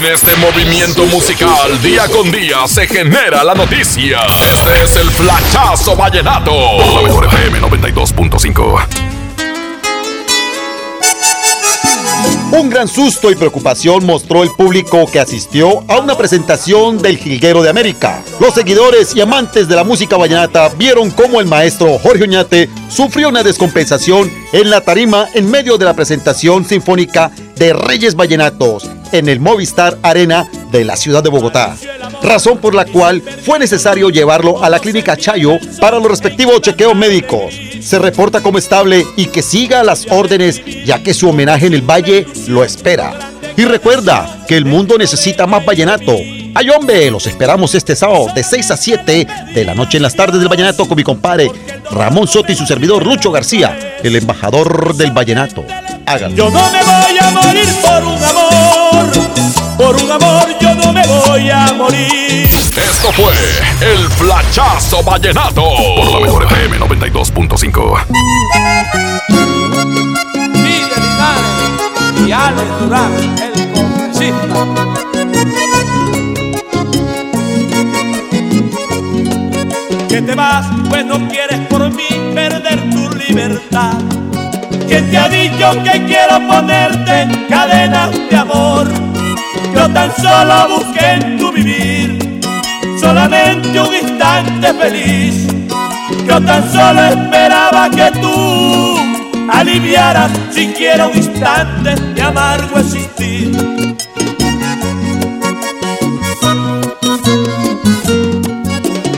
En 0.00 0.06
este 0.06 0.34
movimiento 0.36 1.04
musical, 1.06 1.82
día 1.82 2.08
con 2.08 2.32
día, 2.32 2.66
se 2.66 2.86
genera 2.86 3.44
la 3.44 3.54
noticia. 3.54 4.20
Este 4.50 4.82
es 4.82 4.96
el 4.96 5.10
Flachazo 5.10 5.94
Vallenato. 5.94 6.52
La 6.94 7.02
mejor 7.02 7.26
FM 7.26 7.60
92.5. 7.60 8.86
Un 12.52 12.70
gran 12.70 12.88
susto 12.88 13.30
y 13.30 13.34
preocupación 13.36 14.06
mostró 14.06 14.42
el 14.42 14.48
público 14.52 15.04
que 15.06 15.20
asistió 15.20 15.84
a 15.86 15.98
una 15.98 16.16
presentación 16.16 16.96
del 16.96 17.18
Jilguero 17.18 17.62
de 17.62 17.68
América. 17.68 18.22
Los 18.40 18.54
seguidores 18.54 19.14
y 19.14 19.20
amantes 19.20 19.68
de 19.68 19.76
la 19.76 19.84
música 19.84 20.16
vallenata 20.16 20.70
vieron 20.78 21.10
cómo 21.10 21.42
el 21.42 21.46
maestro 21.46 21.98
Jorge 21.98 22.22
Oñate 22.22 22.70
sufrió 22.88 23.28
una 23.28 23.42
descompensación 23.42 24.32
en 24.54 24.70
la 24.70 24.80
tarima 24.80 25.28
en 25.34 25.50
medio 25.50 25.76
de 25.76 25.84
la 25.84 25.92
presentación 25.92 26.64
sinfónica 26.64 27.30
de 27.56 27.74
Reyes 27.74 28.16
Vallenatos 28.16 28.88
en 29.12 29.28
el 29.28 29.40
Movistar 29.40 29.98
Arena 30.02 30.48
de 30.70 30.84
la 30.84 30.96
ciudad 30.96 31.22
de 31.22 31.30
Bogotá. 31.30 31.76
Razón 32.22 32.58
por 32.58 32.74
la 32.74 32.84
cual 32.84 33.22
fue 33.22 33.58
necesario 33.58 34.10
llevarlo 34.10 34.62
a 34.62 34.68
la 34.68 34.78
clínica 34.78 35.16
Chayo 35.16 35.58
para 35.80 35.98
los 35.98 36.08
respectivos 36.08 36.60
chequeos 36.60 36.94
médicos. 36.94 37.54
Se 37.80 37.98
reporta 37.98 38.42
como 38.42 38.58
estable 38.58 39.06
y 39.16 39.26
que 39.26 39.42
siga 39.42 39.82
las 39.82 40.06
órdenes 40.10 40.62
ya 40.84 41.02
que 41.02 41.14
su 41.14 41.28
homenaje 41.28 41.66
en 41.66 41.74
el 41.74 41.82
Valle 41.82 42.26
lo 42.48 42.64
espera. 42.64 43.14
Y 43.56 43.64
recuerda 43.64 44.44
que 44.46 44.56
el 44.56 44.64
mundo 44.64 44.96
necesita 44.98 45.46
más 45.46 45.64
vallenato. 45.64 46.16
¡Ay 46.54 46.68
hombre! 46.70 47.10
Los 47.10 47.26
esperamos 47.26 47.74
este 47.74 47.94
sábado 47.94 48.26
de 48.34 48.42
6 48.42 48.70
a 48.70 48.76
7 48.76 49.26
de 49.54 49.64
la 49.64 49.74
noche 49.74 49.98
en 49.98 50.02
las 50.02 50.16
tardes 50.16 50.40
del 50.40 50.48
vallenato 50.48 50.86
con 50.86 50.96
mi 50.96 51.04
compadre 51.04 51.50
Ramón 51.90 52.28
Soto 52.28 52.52
y 52.52 52.54
su 52.54 52.66
servidor 52.66 53.04
Lucho 53.04 53.30
García, 53.30 53.98
el 54.02 54.16
embajador 54.16 54.94
del 54.94 55.10
vallenato. 55.12 55.64
Háganlo. 56.06 56.36
Yo 56.36 56.50
no 56.50 56.70
me 56.70 56.82
voy 56.82 57.18
a 57.20 57.30
morir 57.30 57.66
por 57.82 58.04
un 58.04 58.24
amor, 58.24 58.49
por 59.76 59.96
un 59.96 60.10
amor 60.10 60.46
yo 60.60 60.74
no 60.74 60.92
me 60.92 61.02
voy 61.06 61.50
a 61.50 61.72
morir. 61.72 62.48
Esto 62.76 63.12
fue 63.12 63.32
el 63.80 64.08
Flachazo 64.10 65.02
Vallenato. 65.02 65.62
Por 65.96 66.12
la 66.12 66.20
mejor 66.20 66.44
FM 66.44 66.78
92.5. 66.78 68.06
Miguel 70.52 72.26
y 72.26 72.32
Alex 72.32 72.80
Durán, 72.80 73.12
el 73.42 73.72
congresista. 73.72 74.66
Que 80.08 80.22
te 80.22 80.34
vas, 80.34 80.66
pues 80.88 81.04
no 81.06 81.28
quieres 81.28 81.60
por 81.68 81.90
mí 81.90 82.08
perder 82.34 82.90
tu 82.90 83.10
libertad. 83.10 83.94
¿Quién 84.90 85.08
te 85.08 85.18
ha 85.18 85.28
dicho 85.28 85.70
que 85.84 86.04
quiero 86.04 86.48
ponerte 86.48 87.46
cadenas 87.48 88.10
de 88.28 88.36
amor? 88.36 88.88
Yo 89.72 89.88
tan 89.88 90.10
solo 90.16 90.68
busqué 90.68 91.12
en 91.12 91.38
tu 91.38 91.52
vivir 91.52 92.40
solamente 92.98 93.80
un 93.80 93.94
instante 93.94 94.74
feliz. 94.74 95.46
Yo 96.26 96.40
tan 96.42 96.72
solo 96.72 97.04
esperaba 97.04 97.88
que 97.88 98.10
tú 98.18 98.96
aliviaras 99.52 100.32
siquiera 100.50 101.06
un 101.06 101.16
instante 101.16 101.94
de 101.94 102.22
amargo 102.22 102.80
existir. 102.80 103.52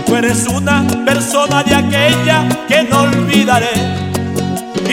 Tú 0.04 0.16
eres 0.16 0.46
una 0.48 0.87
persona 1.06 1.62
de 1.62 1.74
aquella 1.74 2.46
que 2.68 2.82
no 2.82 3.04
olvidaré. 3.04 4.12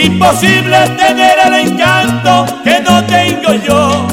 Imposible 0.01 0.77
tener 0.97 1.37
el 1.45 1.53
encanto 1.55 2.45
que 2.63 2.79
no 2.79 3.03
tengo 3.03 3.53
yo. 3.55 4.07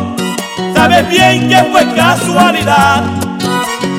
Sabes 0.74 1.08
bien 1.08 1.48
que 1.48 1.62
fue 1.70 1.94
casualidad 1.94 3.04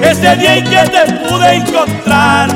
ese 0.02 0.36
día 0.36 0.58
en 0.58 0.63
que 0.65 0.89
te 0.89 1.13
pude 1.30 1.54
encontrar. 1.56 2.50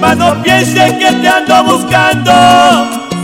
Mas 0.00 0.16
no 0.16 0.40
pienses 0.44 0.92
que 0.92 1.10
te 1.12 1.28
ando 1.28 1.64
buscando 1.64 2.32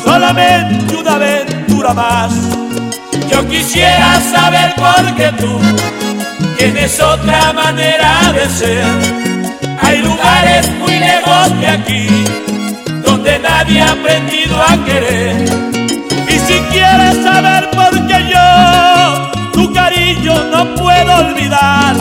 solamente 0.05 0.97
una 0.97 1.15
aventura 1.15 1.95
más. 1.95 2.33
Yo 3.31 3.47
quisiera 3.49 4.21
saber 4.21 4.75
por 4.75 5.15
qué 5.15 5.31
tú 5.39 5.57
tienes 6.57 7.01
otra 7.01 7.53
manera 7.53 8.33
de 8.33 8.49
ser. 8.49 8.85
Hay 9.83 9.99
lugares 9.99 10.69
muy 10.81 10.99
lejos 10.99 11.61
de 11.61 11.69
aquí 11.69 12.48
donde 13.29 13.39
nadie 13.41 13.81
ha 13.81 13.93
aprendido 13.93 14.57
a 14.63 14.85
querer. 14.85 15.45
Y 16.29 16.39
si 16.39 16.61
quieres 16.73 17.23
saber 17.23 17.71
por 17.71 18.07
qué 18.07 18.31
yo 18.33 19.53
tu 19.53 19.73
cariño 19.73 20.35
no 20.51 20.75
puedo 20.75 21.17
olvidar, 21.17 21.97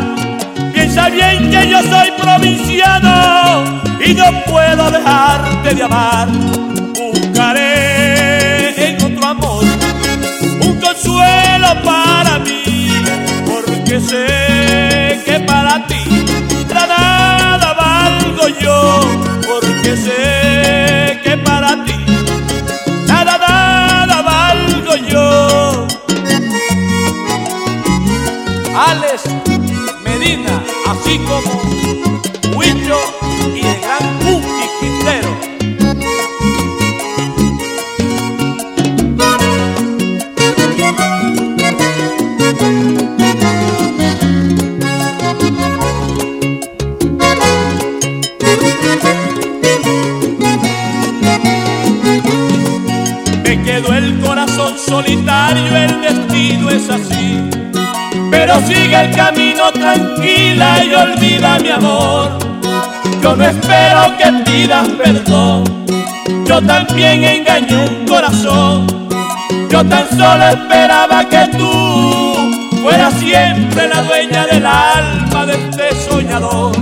piensa 0.74 1.10
bien 1.10 1.50
que 1.50 1.70
yo 1.70 1.82
soy 1.84 2.12
provinciano 2.18 3.82
y 4.06 4.14
no 4.14 4.26
puedo 4.46 4.90
dejarte 4.92 5.76
de 5.76 5.84
amar. 5.84 6.28
Buscaré 7.14 8.90
en 8.90 9.04
otro 9.04 9.28
amor 9.28 9.66
un 10.62 10.80
consuelo 10.80 11.68
para 11.84 12.40
mí, 12.40 12.90
porque 13.46 14.00
sé 14.00 15.22
que 15.26 15.40
para 15.42 15.86
ti 15.88 16.26
nada 16.74 17.74
valgo 17.74 18.48
yo, 18.62 19.02
porque 19.46 19.98
sé 19.98 20.37
Medina, 30.04 30.64
así 30.88 31.20
como 31.20 31.62
Huicho 32.56 32.98
y 33.54 33.60
el 33.60 33.82
gran 33.82 34.20
Cookie 34.20 34.70
Quintero. 34.80 35.32
Me 53.44 53.64
quedó 53.64 53.94
el 53.94 54.20
corazón 54.22 54.78
solitario, 54.78 55.76
el 55.76 56.02
destino 56.02 56.70
es 56.70 56.90
así 56.90 57.17
pero 58.38 58.60
sigue 58.68 58.96
el 59.02 59.16
camino 59.16 59.72
tranquila 59.72 60.84
y 60.86 60.94
olvida 60.94 61.58
mi 61.58 61.72
amor. 61.72 62.38
Yo 63.20 63.36
no 63.36 63.44
espero 63.44 64.16
que 64.16 64.32
pidas 64.46 64.88
perdón, 64.90 65.64
yo 66.46 66.62
también 66.62 67.24
engañé 67.24 67.76
un 67.76 68.06
corazón. 68.06 68.86
Yo 69.72 69.84
tan 69.84 70.08
solo 70.10 70.50
esperaba 70.50 71.28
que 71.28 71.48
tú 71.58 72.80
fueras 72.84 73.14
siempre 73.16 73.90
la 73.90 74.04
dueña 74.04 74.46
del 74.46 74.66
alma 74.68 75.46
de 75.48 75.54
este 75.54 75.96
soñador. 76.08 76.76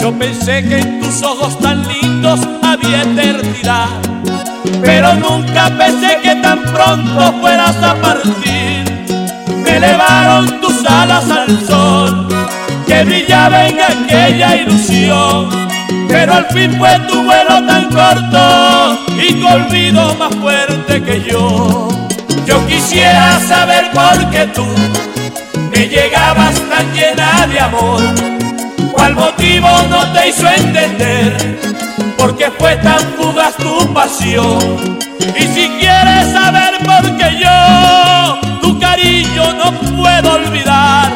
Yo 0.00 0.18
pensé 0.18 0.66
que 0.66 0.78
en 0.78 1.00
tus 1.00 1.22
ojos 1.22 1.58
tan 1.58 1.86
lindos 1.86 2.40
había 2.62 3.02
eternidad 3.02 4.03
pero 4.84 5.14
nunca 5.14 5.70
pensé 5.78 6.18
que 6.22 6.36
tan 6.36 6.62
pronto 6.62 7.34
fueras 7.40 7.76
a 7.82 7.94
partir. 7.94 8.84
Me 9.62 9.76
elevaron 9.76 10.60
tus 10.60 10.84
alas 10.86 11.30
al 11.30 11.66
sol, 11.66 12.28
que 12.86 13.04
brillaba 13.04 13.66
en 13.66 13.80
aquella 13.80 14.56
ilusión. 14.56 15.48
Pero 16.08 16.34
al 16.34 16.46
fin 16.46 16.76
fue 16.78 16.98
tu 17.08 17.22
vuelo 17.22 17.66
tan 17.66 17.84
corto 17.90 18.98
y 19.18 19.32
tu 19.34 19.46
olvido 19.48 20.14
más 20.14 20.34
fuerte 20.36 21.02
que 21.02 21.22
yo. 21.22 21.88
Yo 22.46 22.66
quisiera 22.66 23.40
saber 23.40 23.90
por 23.92 24.30
qué 24.30 24.46
tú 24.48 24.66
me 25.70 25.88
llegabas 25.88 26.54
tan 26.68 26.92
llena 26.92 27.46
de 27.46 27.60
amor. 27.60 28.02
¿Cuál 28.92 29.14
motivo 29.14 29.68
no 29.88 30.06
te 30.12 30.28
hizo 30.28 30.46
entender? 30.48 31.73
¿Por 32.18 32.36
qué 32.36 32.50
fue 32.58 32.76
tan 32.76 33.00
fugaz 33.16 33.56
tu 33.56 33.92
pasión? 33.92 34.98
Y 35.38 35.42
si 35.42 35.68
quieres 35.80 36.32
saber 36.32 36.78
por 36.84 37.16
qué 37.16 37.38
yo 37.40 38.40
tu 38.60 38.78
cariño 38.78 39.52
no 39.54 39.72
puedo 39.96 40.34
olvidar, 40.34 41.10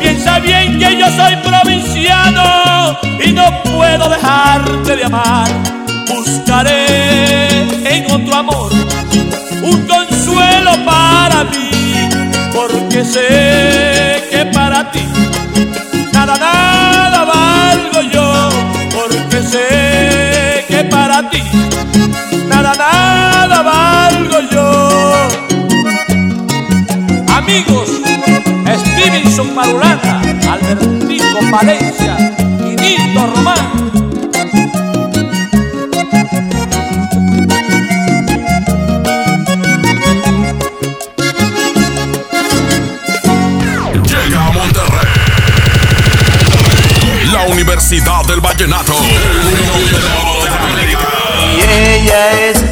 piensa 0.00 0.38
bien 0.38 0.78
que 0.78 0.98
yo 0.98 1.06
soy 1.10 1.36
provinciano 1.36 2.98
y 3.24 3.32
no 3.32 3.62
puedo 3.62 4.08
dejarte 4.08 4.96
de 4.96 5.04
amar. 5.04 5.48
Buscaré 6.08 7.62
en 7.84 8.10
otro 8.10 8.34
amor 8.34 8.72
un 9.62 9.86
consuelo 9.86 10.72
para 10.84 11.44
mí, 11.44 12.08
porque 12.54 13.04
sé 13.04 14.22
que 14.30 14.44
para 14.52 14.90
ti 14.90 15.02
nada, 16.12 16.36
nada 16.36 17.24
valgo 17.24 18.00
yo, 18.12 18.12
porque 18.12 18.33
sé 19.54 20.64
que 20.68 20.84
para 20.90 21.30
ti 21.30 21.42
nada, 22.48 22.72
nada 22.74 23.62
valgo 23.62 24.38
yo. 24.54 24.66
Amigos, 27.38 27.88
Stevenson 28.80 29.54
Marulanda, 29.54 30.20
Albertico 30.52 31.38
Valencia 31.52 32.14
y 32.66 32.70
Nito 32.82 33.26
Román. 33.34 33.73
Vallenato. 48.56 48.94
Y 51.56 51.60
ella 51.60 52.40
es 52.40 52.62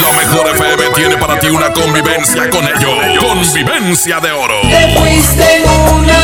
La 0.00 0.12
mejor 0.12 0.48
FM 0.54 0.90
tiene 0.94 1.16
para 1.18 1.38
ti 1.38 1.48
una 1.48 1.70
convivencia 1.74 2.48
con 2.48 2.66
ellos. 2.66 2.94
Convivencia 3.20 4.18
de 4.20 4.32
oro. 4.32 4.62
Te 4.62 4.98
fuiste 4.98 5.62
una 5.92 6.14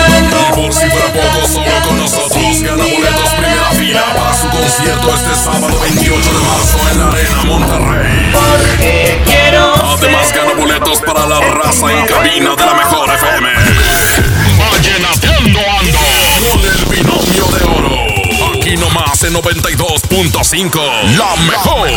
Y 0.48 0.54
por 0.54 0.72
si 0.72 0.88
fuera 0.88 1.12
poco, 1.12 1.46
solo 1.46 1.66
con 1.86 1.98
nosotros 1.98 2.62
gana 2.62 2.84
boletos 2.84 3.30
primera 3.36 3.70
fila 3.72 4.04
para 4.16 4.34
su 4.34 4.48
concierto 4.48 5.14
este 5.14 5.34
sábado 5.34 5.78
28 5.78 6.30
de 6.32 6.40
marzo 6.40 6.78
en 6.90 6.98
la 6.98 7.08
Arena 7.08 7.44
Monterrey. 7.44 8.32
Porque 8.32 9.22
quiero 9.26 9.74
Además 9.74 10.32
gana 10.32 10.52
boletos 10.54 11.02
para 11.02 11.26
la 11.26 11.40
raza 11.40 11.92
en 11.92 12.06
cabina 12.06 12.56
de 12.56 12.64
la 12.64 12.74
mejor 12.74 13.10
FM. 13.10 13.91
De 17.26 17.40
oro. 17.40 18.56
Aquí 18.56 18.76
nomás 18.76 19.22
en 19.24 19.34
92.5. 19.34 20.80
La 21.16 21.36
mejor. 21.36 21.88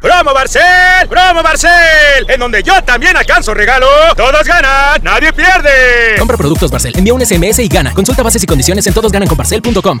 ¡Promo 0.00 0.34
Barcel! 0.34 1.08
¡Promo 1.08 1.42
Barcel! 1.42 2.28
En 2.28 2.40
donde 2.40 2.62
yo 2.62 2.82
también 2.82 3.16
alcanzo 3.16 3.54
regalo. 3.54 3.86
Todos 4.16 4.44
ganan, 4.44 5.00
nadie 5.02 5.32
pierde. 5.32 6.16
Compra 6.18 6.36
productos 6.36 6.70
Barcel, 6.70 6.92
envía 6.96 7.14
un 7.14 7.24
SMS 7.24 7.60
y 7.60 7.68
gana. 7.68 7.94
Consulta 7.94 8.22
bases 8.22 8.42
y 8.42 8.46
condiciones 8.46 8.86
en 8.86 8.94
todosgananconbarcel.com. 8.94 10.00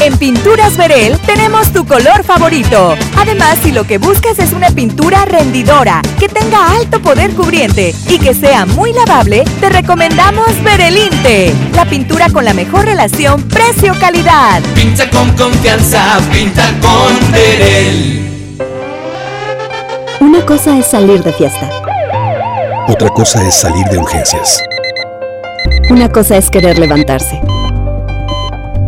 En 0.00 0.16
Pinturas 0.16 0.76
Verel 0.76 1.18
tenemos 1.20 1.72
tu 1.72 1.86
color 1.86 2.24
favorito. 2.24 2.94
Además, 3.16 3.58
si 3.62 3.72
lo 3.72 3.84
que 3.84 3.98
buscas 3.98 4.38
es 4.38 4.52
una 4.52 4.70
pintura 4.70 5.24
rendidora, 5.24 6.00
que 6.18 6.28
tenga 6.28 6.72
alto 6.74 7.00
poder 7.00 7.34
cubriente 7.34 7.94
y 8.08 8.18
que 8.18 8.32
sea 8.32 8.66
muy 8.66 8.92
lavable, 8.92 9.44
te 9.60 9.68
recomendamos 9.68 10.46
Verelinte, 10.62 11.52
la 11.74 11.84
pintura 11.84 12.30
con 12.30 12.44
la 12.44 12.54
mejor 12.54 12.86
relación 12.86 13.42
precio-calidad. 13.42 14.62
Pinta 14.74 15.08
con 15.10 15.30
confianza, 15.32 16.18
pinta 16.32 16.64
con 16.80 17.32
Verel. 17.32 18.26
Una 20.20 20.44
cosa 20.46 20.78
es 20.78 20.86
salir 20.86 21.22
de 21.22 21.32
fiesta. 21.32 21.70
Otra 22.88 23.08
cosa 23.10 23.46
es 23.46 23.54
salir 23.54 23.86
de 23.86 23.98
urgencias. 23.98 24.62
Una 25.90 26.08
cosa 26.08 26.36
es 26.36 26.50
querer 26.50 26.78
levantarse. 26.78 27.40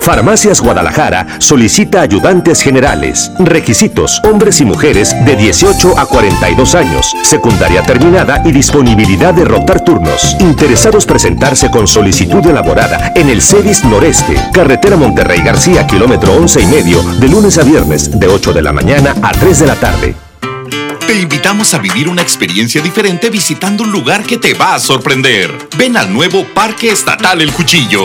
Farmacias 0.00 0.60
Guadalajara 0.60 1.26
solicita 1.38 2.00
ayudantes 2.00 2.62
generales. 2.62 3.30
Requisitos: 3.38 4.20
hombres 4.24 4.60
y 4.60 4.64
mujeres 4.64 5.14
de 5.24 5.36
18 5.36 5.98
a 5.98 6.06
42 6.06 6.74
años, 6.74 7.14
secundaria 7.22 7.82
terminada 7.82 8.42
y 8.44 8.52
disponibilidad 8.52 9.34
de 9.34 9.44
rotar 9.44 9.80
turnos. 9.80 10.36
Interesados 10.40 11.04
presentarse 11.04 11.70
con 11.70 11.86
solicitud 11.86 12.46
elaborada 12.46 13.12
en 13.14 13.28
el 13.28 13.42
CEDIS 13.42 13.84
Noreste, 13.84 14.34
carretera 14.52 14.96
Monterrey 14.96 15.42
García, 15.42 15.86
kilómetro 15.86 16.32
11 16.34 16.62
y 16.62 16.66
medio, 16.66 17.02
de 17.02 17.28
lunes 17.28 17.58
a 17.58 17.62
viernes, 17.62 18.18
de 18.18 18.28
8 18.28 18.52
de 18.52 18.62
la 18.62 18.72
mañana 18.72 19.14
a 19.22 19.32
3 19.32 19.58
de 19.58 19.66
la 19.66 19.74
tarde. 19.74 20.14
Te 21.06 21.18
invitamos 21.18 21.72
a 21.72 21.78
vivir 21.78 22.08
una 22.08 22.20
experiencia 22.20 22.82
diferente 22.82 23.30
visitando 23.30 23.82
un 23.82 23.90
lugar 23.90 24.24
que 24.24 24.36
te 24.36 24.54
va 24.54 24.74
a 24.74 24.78
sorprender. 24.78 25.50
Ven 25.78 25.96
al 25.96 26.12
nuevo 26.12 26.44
Parque 26.54 26.90
Estatal 26.90 27.40
El 27.40 27.52
Cuchillo. 27.52 28.04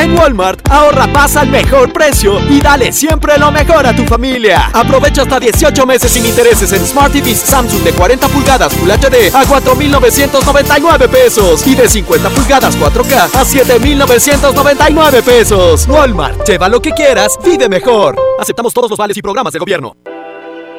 En 0.00 0.16
Walmart, 0.16 0.66
ahorra 0.70 1.12
pasa 1.12 1.42
al 1.42 1.50
mejor 1.50 1.92
precio 1.92 2.40
y 2.48 2.58
dale 2.58 2.90
siempre 2.90 3.36
lo 3.36 3.50
mejor 3.50 3.86
a 3.86 3.94
tu 3.94 4.06
familia. 4.06 4.70
Aprovecha 4.72 5.22
hasta 5.22 5.38
18 5.38 5.84
meses 5.84 6.10
sin 6.10 6.24
intereses 6.24 6.72
en 6.72 6.86
Smart 6.86 7.12
TVs 7.12 7.40
Samsung 7.40 7.82
de 7.82 7.92
40 7.92 8.28
pulgadas 8.28 8.72
Full 8.72 8.88
HD 8.88 9.30
a 9.34 9.44
4,999 9.44 11.06
pesos 11.08 11.66
y 11.66 11.74
de 11.74 11.86
50 11.86 12.30
pulgadas 12.30 12.78
4K 12.78 13.28
a 13.34 13.44
7,999 13.44 15.22
pesos. 15.22 15.86
Walmart, 15.86 16.48
lleva 16.48 16.70
lo 16.70 16.80
que 16.80 16.92
quieras, 16.92 17.38
vive 17.44 17.68
mejor. 17.68 18.16
Aceptamos 18.40 18.72
todos 18.72 18.88
los 18.88 18.98
vales 18.98 19.18
y 19.18 19.20
programas 19.20 19.52
del 19.52 19.60
gobierno. 19.60 19.98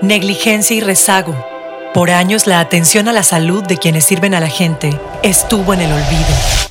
Negligencia 0.01 0.75
y 0.75 0.81
rezago. 0.81 1.35
Por 1.93 2.09
años 2.09 2.47
la 2.47 2.59
atención 2.59 3.07
a 3.07 3.13
la 3.13 3.21
salud 3.21 3.61
de 3.61 3.77
quienes 3.77 4.03
sirven 4.03 4.33
a 4.33 4.39
la 4.39 4.49
gente 4.49 4.99
estuvo 5.21 5.75
en 5.75 5.81
el 5.81 5.91
olvido. 5.91 6.70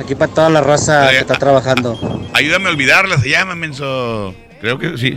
Aquí 0.00 0.14
para 0.14 0.32
toda 0.32 0.48
la 0.48 0.60
raza 0.60 1.10
que 1.10 1.18
está 1.18 1.34
trabajando. 1.34 1.98
Ayúdame 2.32 2.68
a 2.68 2.72
olvidarla, 2.72 3.18
se 3.18 3.30
llama, 3.30 3.54
menso. 3.54 4.34
Creo 4.60 4.78
que 4.78 4.96
sí. 4.96 5.16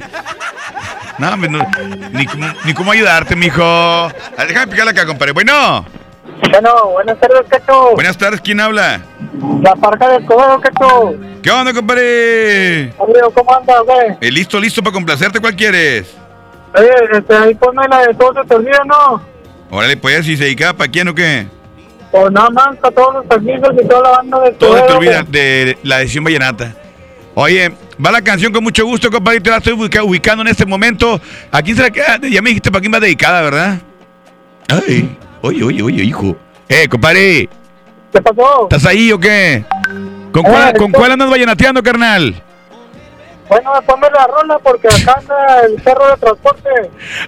No, 1.17 1.37
ni, 1.37 2.25
cómo, 2.25 2.47
ni 2.65 2.73
cómo 2.73 2.91
ayudarte, 2.91 3.35
mijo. 3.35 4.11
Déjame 4.37 4.67
picarla 4.67 4.91
acá, 4.91 5.05
compadre. 5.05 5.33
Bueno. 5.33 6.00
Bueno, 6.51 6.89
buenas 6.91 7.19
tardes, 7.19 7.41
Cacho. 7.49 7.91
Buenas 7.95 8.17
tardes, 8.17 8.41
¿quién 8.41 8.59
habla? 8.59 9.01
La 9.61 9.73
parca 9.75 10.09
del 10.09 10.25
codo, 10.25 10.59
Cacho. 10.61 11.13
¿Qué 11.41 11.49
onda, 11.49 11.73
compadre? 11.73 12.93
Amigo, 12.99 13.31
¿cómo 13.33 13.55
andas, 13.55 13.77
güey? 13.85 14.17
Eh, 14.21 14.31
listo, 14.31 14.59
listo 14.59 14.83
para 14.83 14.93
complacerte, 14.93 15.39
¿cuál 15.39 15.55
quieres? 15.55 16.13
Oye, 16.75 16.89
este, 17.13 17.35
ahí 17.35 17.55
ponme 17.55 17.87
la 17.89 18.05
de 18.07 18.13
todo 18.13 18.33
se 18.41 18.47
te 18.47 18.55
olvida, 18.55 18.81
¿no? 18.85 19.21
Órale, 19.71 19.97
pues, 19.97 20.25
si 20.25 20.37
se 20.37 20.43
dedicaba 20.45 20.73
para 20.73 20.91
quién 20.91 21.07
o 21.07 21.15
qué? 21.15 21.47
Pues 22.11 22.31
nada 22.31 22.49
más 22.49 22.75
para 22.77 22.93
todos 22.93 23.25
los 23.25 23.37
amigos 23.37 23.71
y 23.81 23.87
toda 23.87 24.01
la 24.01 24.09
banda 24.17 24.39
de 24.41 24.51
Todo 24.51 24.77
se 24.77 24.83
te 24.83 24.93
olvida 24.93 25.23
de 25.23 25.77
la 25.83 25.99
decisión 25.99 26.23
vallenata. 26.25 26.75
Oye, 27.33 27.71
va 28.05 28.11
la 28.11 28.21
canción 28.21 28.51
con 28.51 28.63
mucho 28.63 28.85
gusto, 28.85 29.09
compadre. 29.09 29.39
Te 29.39 29.49
la 29.49 29.57
estoy 29.57 29.73
ubica- 29.73 30.03
ubicando 30.03 30.41
en 30.41 30.49
este 30.49 30.65
momento. 30.65 31.19
¿A 31.49 31.61
quién 31.61 31.77
será 31.77 31.89
que.? 31.89 32.01
ah, 32.01 32.19
Ya 32.29 32.41
me 32.41 32.49
dijiste 32.49 32.69
para 32.69 32.81
quién 32.81 32.93
va 32.93 32.99
dedicada, 32.99 33.41
¿verdad? 33.41 33.77
Ay, 34.67 35.17
oye, 35.41 35.63
oye, 35.63 35.81
oye, 35.81 36.03
hijo. 36.03 36.35
Eh, 36.69 36.87
compadre. 36.87 37.49
¿Qué 38.11 38.21
pasó? 38.21 38.63
¿Estás 38.63 38.85
ahí 38.85 39.11
o 39.11 39.19
qué? 39.19 39.63
¿Con 40.31 40.43
cuál, 40.43 40.73
¿con 40.77 40.91
cuál 40.91 41.11
andas 41.11 41.29
vallenateando, 41.29 41.83
carnal? 41.83 42.41
Bueno, 43.51 43.69
ponme 43.85 44.07
la 44.15 44.27
rola 44.27 44.59
porque 44.59 44.87
acá 44.87 45.15
anda 45.17 45.61
el 45.65 45.75
perro 45.81 46.07
de 46.09 46.15
transporte. 46.15 46.69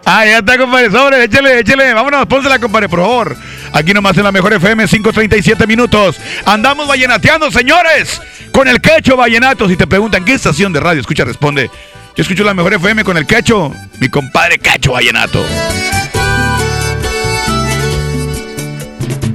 Ah, 0.05 0.25
ya 0.25 0.37
está, 0.37 0.57
compadre. 0.57 0.89
Sobre, 0.89 1.21
échale, 1.25 1.59
échale. 1.59 1.93
Vámonos, 1.93 2.25
pónsela, 2.27 2.59
compadre, 2.59 2.87
por 2.87 2.99
favor. 2.99 3.35
Aquí 3.73 3.93
nomás 3.93 4.17
en 4.17 4.23
la 4.23 4.31
mejor 4.31 4.53
FM, 4.53 4.85
5.37 4.85 5.67
minutos. 5.67 6.17
Andamos 6.45 6.87
vallenateando, 6.87 7.51
señores. 7.51 8.21
Con 8.53 8.69
el 8.69 8.79
quecho 8.79 9.17
vallenato. 9.17 9.67
Si 9.67 9.75
te 9.75 9.85
preguntan 9.85 10.23
qué 10.23 10.35
estación 10.35 10.71
de 10.71 10.79
radio 10.79 11.01
escucha, 11.01 11.25
responde. 11.25 11.69
Yo 12.15 12.21
escucho 12.21 12.45
la 12.45 12.53
mejor 12.53 12.75
FM 12.75 13.03
con 13.03 13.17
el 13.17 13.27
quecho. 13.27 13.73
Mi 13.99 14.07
compadre 14.07 14.59
quecho 14.59 14.93
vallenato. 14.93 15.43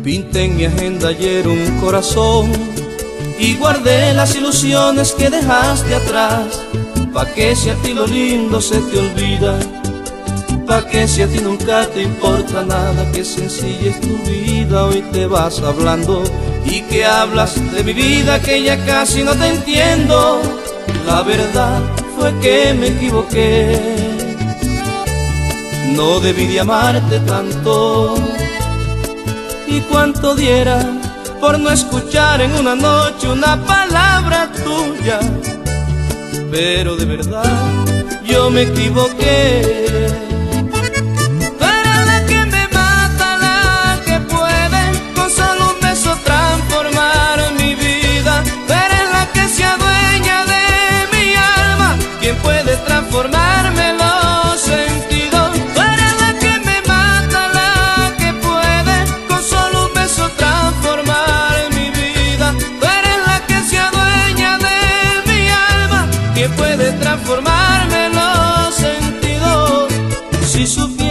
Pinté 0.08 0.44
en 0.44 0.56
mi 0.56 0.64
agenda 0.64 1.08
ayer 1.08 1.46
un 1.46 1.78
corazón 1.82 2.50
y 3.38 3.56
guardé 3.56 4.14
las 4.14 4.34
ilusiones 4.34 5.12
que 5.12 5.28
dejaste 5.28 5.94
atrás. 5.94 6.64
Pa' 7.12 7.26
que 7.26 7.54
si 7.54 7.68
a 7.68 7.74
ti 7.82 7.92
lo 7.92 8.06
lindo 8.06 8.58
se 8.58 8.78
te 8.78 9.00
olvida, 9.00 9.58
pa' 10.66 10.86
que 10.86 11.06
si 11.06 11.20
a 11.20 11.28
ti 11.28 11.40
nunca 11.40 11.86
te 11.88 12.04
importa 12.04 12.64
nada, 12.64 13.12
que 13.12 13.22
sencilla 13.22 13.90
es 13.90 14.00
tu 14.00 14.16
vida, 14.26 14.86
hoy 14.86 15.04
te 15.12 15.26
vas 15.26 15.60
hablando 15.60 16.24
y 16.64 16.80
que 16.88 17.04
hablas 17.04 17.52
de 17.74 17.84
mi 17.84 17.92
vida 17.92 18.40
que 18.40 18.62
ya 18.62 18.82
casi 18.86 19.22
no 19.22 19.34
te 19.34 19.48
entiendo. 19.48 20.40
La 21.06 21.20
verdad 21.20 21.82
fue 22.16 22.32
que 22.40 22.72
me 22.72 22.86
equivoqué, 22.86 23.78
no 25.94 26.18
debí 26.20 26.46
de 26.46 26.60
amarte 26.60 27.20
tanto 27.20 28.14
y 29.68 29.80
cuánto 29.82 30.34
diera 30.34 30.80
por 31.40 31.58
no 31.58 31.70
escuchar 31.70 32.40
en 32.40 32.52
una 32.54 32.74
noche 32.74 33.28
una 33.28 33.56
palabra 33.64 34.50
tuya. 34.52 35.20
Pero 36.50 36.96
de 36.96 37.04
verdad 37.04 37.44
yo 38.24 38.50
me 38.50 38.62
equivoqué. 38.62 40.27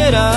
Supieras 0.07 0.36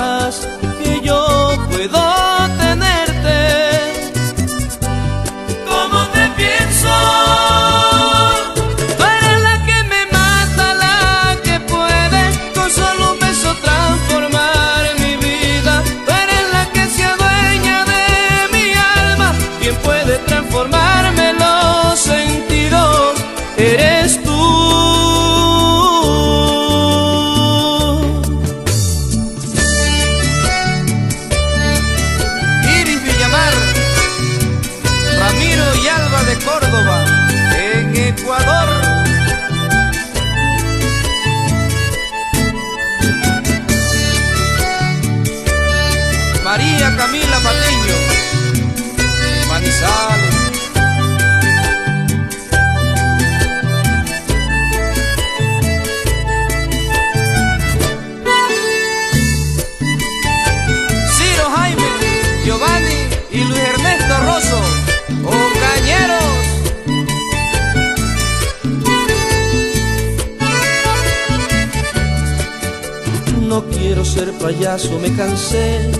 payaso, 74.81 74.99
me 74.99 75.15
cansé. 75.15 75.91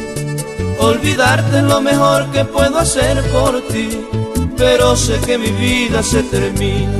Olvidarte 0.80 1.60
es 1.60 1.64
lo 1.64 1.82
mejor 1.82 2.30
que 2.32 2.46
puedo 2.46 2.80
hacer 2.80 3.22
por 3.32 3.62
ti, 3.68 3.90
pero 4.58 4.96
sé 4.96 5.20
que 5.26 5.38
mi 5.38 5.50
vida 5.50 6.02
se 6.02 6.24
termina. 6.24 6.92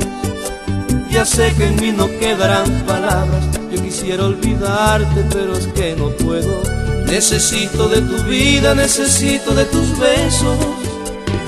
Ya 1.10 1.24
sé 1.24 1.52
que 1.54 1.66
en 1.66 1.76
mí 1.76 1.92
no 1.92 2.08
quedarán 2.18 2.84
palabras, 2.86 3.44
yo 3.70 3.82
quisiera 3.82 4.24
olvidarte, 4.24 5.24
pero 5.30 5.52
es 5.54 5.66
que 5.68 5.94
no 5.96 6.10
puedo. 6.10 6.62
Necesito 7.06 7.88
de 7.88 8.00
tu 8.00 8.22
vida, 8.24 8.74
necesito 8.74 9.54
de 9.54 9.64
tus 9.66 9.98
besos. 9.98 10.56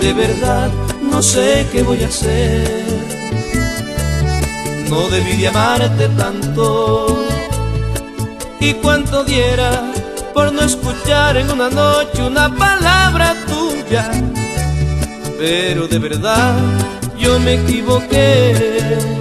De 0.01 0.13
verdad, 0.13 0.71
no 1.11 1.23
sé 1.23 1.67
qué 1.73 1.83
voy 1.83 2.03
a 2.03 2.09
hacer. 2.09 2.85
No 4.91 5.09
debí 5.09 5.37
de 5.37 5.49
amarte 5.49 6.09
tanto. 6.09 7.25
Y 8.61 8.75
cuánto 8.75 9.25
diera 9.25 9.94
por 10.35 10.53
no 10.53 10.63
escuchar 10.63 11.37
en 11.37 11.51
una 11.51 11.71
noche 11.71 12.23
una 12.23 12.55
palabra 12.55 13.35
tuya. 13.47 14.11
Pero 15.39 15.87
de 15.87 15.99
verdad, 15.99 16.57
yo 17.17 17.39
me 17.39 17.55
equivoqué. 17.55 19.14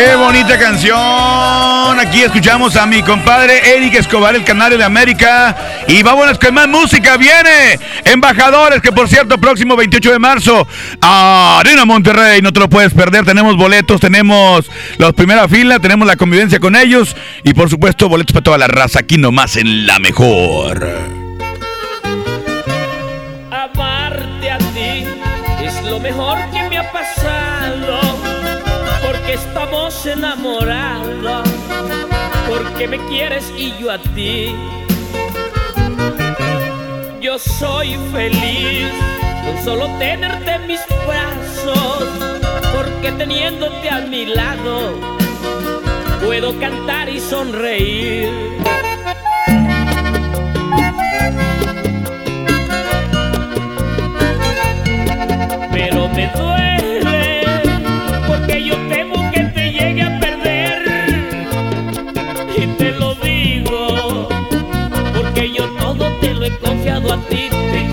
Qué 0.00 0.16
bonita 0.16 0.58
canción. 0.58 0.96
Aquí 2.00 2.22
escuchamos 2.22 2.74
a 2.76 2.86
mi 2.86 3.02
compadre 3.02 3.76
Eric 3.76 3.96
Escobar, 3.96 4.34
el 4.34 4.44
Canario 4.44 4.78
de 4.78 4.84
América. 4.84 5.84
Y 5.88 6.02
vámonos 6.02 6.38
con 6.38 6.54
más 6.54 6.66
música. 6.68 7.18
Viene 7.18 7.78
Embajadores, 8.06 8.80
que 8.80 8.92
por 8.92 9.10
cierto, 9.10 9.36
próximo 9.36 9.76
28 9.76 10.12
de 10.12 10.18
marzo, 10.18 10.66
Arena 11.02 11.84
Monterrey. 11.84 12.40
No 12.40 12.50
te 12.50 12.60
lo 12.60 12.70
puedes 12.70 12.94
perder. 12.94 13.26
Tenemos 13.26 13.58
boletos, 13.58 14.00
tenemos 14.00 14.70
los 14.96 15.12
primera 15.12 15.46
fila, 15.48 15.78
tenemos 15.80 16.08
la 16.08 16.16
convivencia 16.16 16.58
con 16.60 16.76
ellos. 16.76 17.14
Y 17.44 17.52
por 17.52 17.68
supuesto, 17.68 18.08
boletos 18.08 18.32
para 18.32 18.44
toda 18.44 18.56
la 18.56 18.68
raza. 18.68 19.00
Aquí 19.00 19.18
nomás 19.18 19.56
en 19.56 19.86
la 19.86 19.98
mejor. 19.98 21.19
Estamos 30.00 30.06
enamorados, 30.06 31.48
porque 32.48 32.88
me 32.88 32.98
quieres 33.08 33.52
y 33.56 33.72
yo 33.78 33.90
a 33.90 33.98
ti. 33.98 34.54
Yo 37.20 37.38
soy 37.38 37.96
feliz 38.12 38.88
con 39.44 39.64
solo 39.64 39.86
tenerte 39.98 40.52
en 40.52 40.66
mis 40.66 40.80
brazos, 41.06 42.08
porque 42.74 43.12
teniéndote 43.12 43.90
a 43.90 44.00
mi 44.00 44.26
lado 44.26 44.94
puedo 46.24 46.58
cantar 46.58 47.08
y 47.08 47.20
sonreír. 47.20 48.30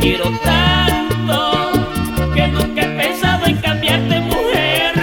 Quiero 0.08 0.32
tanto 0.41 1.72
que 2.34 2.47
nunca 2.47 2.82
he 2.82 2.88
pensado 2.97 3.45
en 3.45 3.58
cambiarte 3.58 4.22
mujer. 4.22 4.93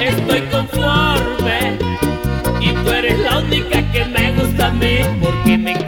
Estoy 0.00 0.40
conforme 0.52 1.78
y 2.60 2.72
tú 2.72 2.90
eres 2.90 3.18
la 3.20 3.38
única 3.38 3.90
que 3.90 4.04
me 4.04 4.32
gusta 4.32 4.66
a 4.66 4.72
mí 4.72 4.98
porque 5.22 5.56
me 5.56 5.87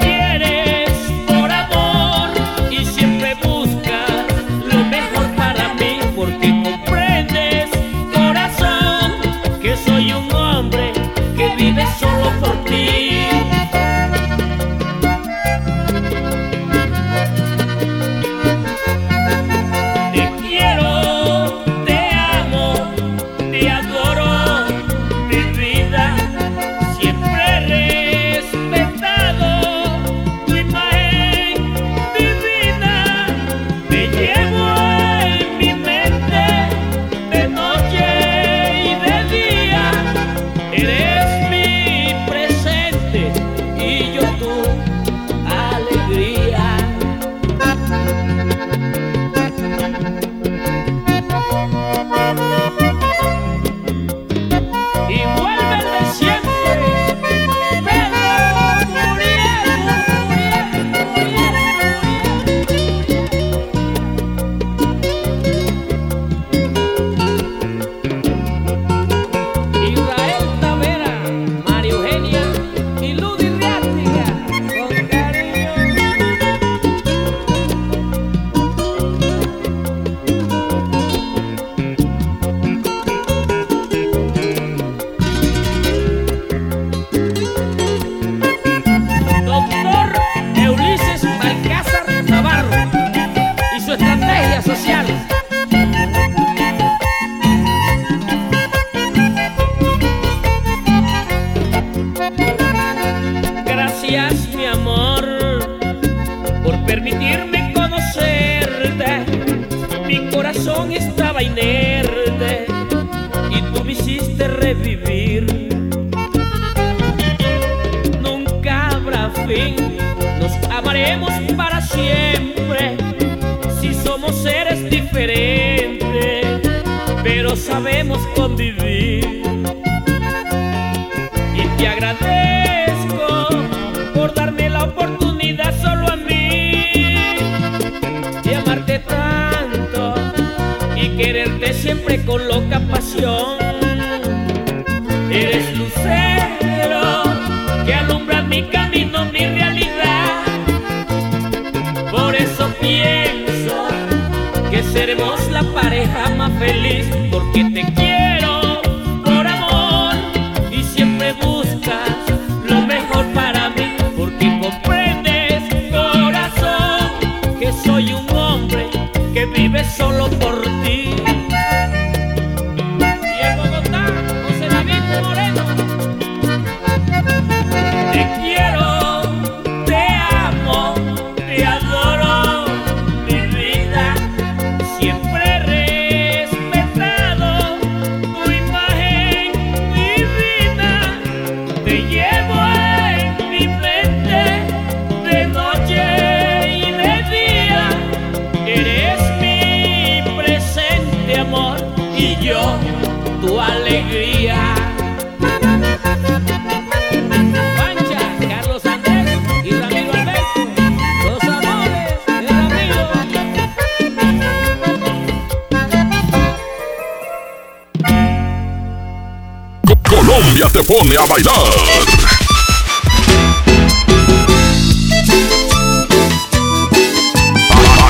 te 220.82 220.84
pone 220.84 221.16
a 221.16 221.26
bailar. 221.26 221.52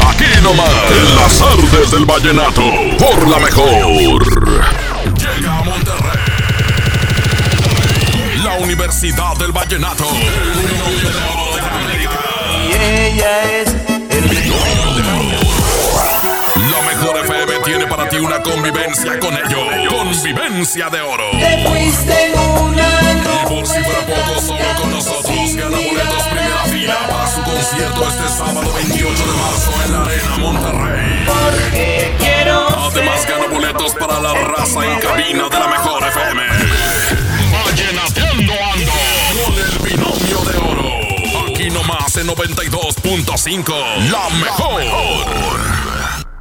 Aquí 0.09 0.25
nomás, 0.43 0.69
en 0.91 1.17
las 1.17 1.41
artes 1.41 1.91
del 1.91 2.05
vallenato, 2.05 2.63
por 2.99 3.29
la 3.29 3.39
mejor. 3.39 4.25
Llega 5.19 5.59
a 5.59 5.63
Monterrey. 5.63 6.19
La 8.45 8.55
Universidad 8.59 9.37
del 9.37 9.53
Vallenato. 9.53 10.05
Y 12.69 12.73
ella 12.73 13.61
es 13.61 13.81
La 16.71 16.83
mejor 16.83 17.17
FM 17.17 17.61
tiene 17.65 17.87
para 17.87 18.09
ti 18.09 18.17
una 18.17 18.41
convivencia 18.43 19.19
con 19.19 19.35
ellos. 19.35 19.89
Convivencia 19.89 20.89
de 20.91 21.01
oro. 21.01 21.20
Te 21.41 21.69
fuiste 21.69 22.27
en 22.27 22.39
una 22.39 22.89
Y 23.13 23.49
por 23.49 23.67
si 23.67 23.83
fuera 23.83 24.07
poco, 24.07 24.41
solo 24.41 24.65
con 24.81 24.91
nosotros 24.91 25.55
gana 25.57 25.77
boletos 25.77 26.23
primera 26.31 26.65
fila 26.71 26.99
para 27.09 27.27
su 27.27 27.43
concierto 27.43 28.09
este 28.09 28.29
sábado 28.29 28.73
28 28.73 29.27
de 29.27 29.33
marzo 29.33 29.73
en 29.85 29.93
la 29.93 30.03
Arena 30.03 30.37
Monterrey. 30.39 31.27
Porque 31.27 32.15
quiero 32.19 32.69
Además 32.91 33.27
gana 33.27 33.47
boletos 33.47 33.95
para 33.95 34.21
la 34.21 34.35
raza 34.35 34.85
en 34.85 34.99
cabina 35.01 35.49
de 35.49 35.59
la 35.59 35.69
mejor 35.69 36.03
FM. 36.09 36.43
Vallenateando 37.65 38.53
ando 38.53 38.93
con 39.45 39.55
el 39.59 39.79
binomio 39.79 40.41
de 40.45 40.57
oro. 40.59 40.91
Aquí 41.49 41.71
nomás 41.71 42.17
en 42.17 42.29
92.5. 42.29 44.11
La 44.11 44.29
mejor. 44.39 46.00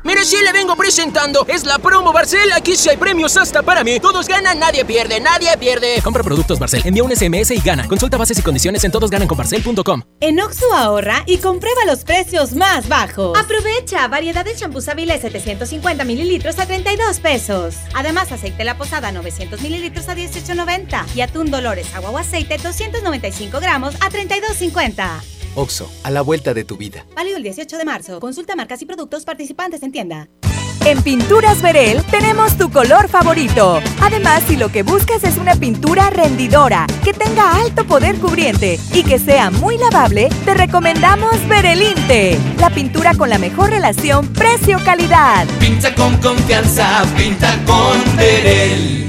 Mire, 0.10 0.26
si 0.26 0.42
le 0.42 0.52
vengo 0.52 0.76
presentando, 0.76 1.46
es 1.48 1.66
la 1.66 1.78
promo 1.78 2.12
Barcel. 2.12 2.52
Aquí 2.54 2.76
sí 2.76 2.90
hay 2.90 2.98
premios 2.98 3.38
hasta 3.38 3.62
para 3.62 3.84
mí. 3.84 4.00
Todos 4.00 4.28
ganan, 4.28 4.58
nadie 4.58 4.84
pierde, 4.84 5.20
nadie 5.20 5.56
pierde. 5.60 6.02
Compra 6.04 6.24
productos 6.24 6.58
Barcel, 6.58 6.82
envía 6.84 7.04
un 7.04 7.16
SMS 7.16 7.52
y 7.52 7.62
gana. 7.62 7.88
Consulta 7.88 8.18
bases 8.18 8.40
y 8.40 8.42
condiciones 8.42 8.84
en 8.84 8.92
todosgananconbarcel.com. 8.92 10.02
En 10.20 10.40
Oxo 10.40 10.74
ahorra 10.74 11.22
y 11.28 11.38
comprueba 11.38 11.86
los 11.86 12.06
precios 12.06 12.54
más 12.54 12.90
bajos. 12.90 13.38
Aprovecha 13.38 14.08
variedad 14.08 14.44
de 14.44 14.56
champús 14.56 14.88
Avilés 14.88 15.22
750 15.22 16.04
mililitros 16.06 16.58
a 16.58 16.66
32 16.66 17.20
pesos. 17.20 17.76
Además, 17.94 18.32
aceite 18.32 18.64
La 18.64 18.80
Posada 18.80 19.12
900 19.12 19.62
mililitros 19.62 20.10
a 20.10 20.16
18.90 20.16 21.06
y 21.14 21.22
atún 21.22 21.52
Dolores 21.52 21.94
agua 21.94 22.10
o 22.10 22.18
aceite 22.18 22.58
295 22.58 23.60
gramos 23.60 23.94
a 24.02 24.10
32.50. 24.10 25.39
Oxo, 25.56 25.92
a 26.04 26.12
la 26.12 26.22
vuelta 26.22 26.54
de 26.54 26.64
tu 26.64 26.78
vida. 26.78 27.06
Válido 27.16 27.38
el 27.38 27.44
18 27.44 27.78
de 27.78 27.86
marzo. 27.86 28.20
Consulta 28.20 28.56
marcas 28.56 28.82
y 28.82 28.86
productos 28.86 29.26
participantes 29.26 29.84
en 29.84 29.92
tienda. 29.92 30.30
En 30.86 31.02
Pinturas 31.02 31.62
Verel 31.62 32.04
tenemos 32.06 32.58
tu 32.58 32.72
color 32.72 33.10
favorito. 33.10 33.82
Además, 34.02 34.44
si 34.48 34.56
lo 34.56 34.70
que 34.70 34.84
buscas 34.84 35.24
es 35.24 35.38
una 35.38 35.56
pintura 35.56 36.10
rendidora, 36.10 36.88
que 37.04 37.14
tenga 37.14 37.60
alto 37.60 37.86
poder 37.86 38.16
cubriente 38.16 38.80
y 38.94 39.04
que 39.04 39.20
sea 39.20 39.52
muy 39.52 39.78
lavable, 39.78 40.30
te 40.46 40.54
recomendamos 40.54 41.48
Verelinte, 41.48 42.40
la 42.60 42.70
pintura 42.70 43.14
con 43.14 43.30
la 43.30 43.38
mejor 43.38 43.72
relación 43.72 44.28
precio-calidad. 44.34 45.48
Pinta 45.60 45.94
con 45.94 46.16
confianza, 46.18 47.04
pinta 47.18 47.60
con 47.66 48.16
Verel. 48.16 49.09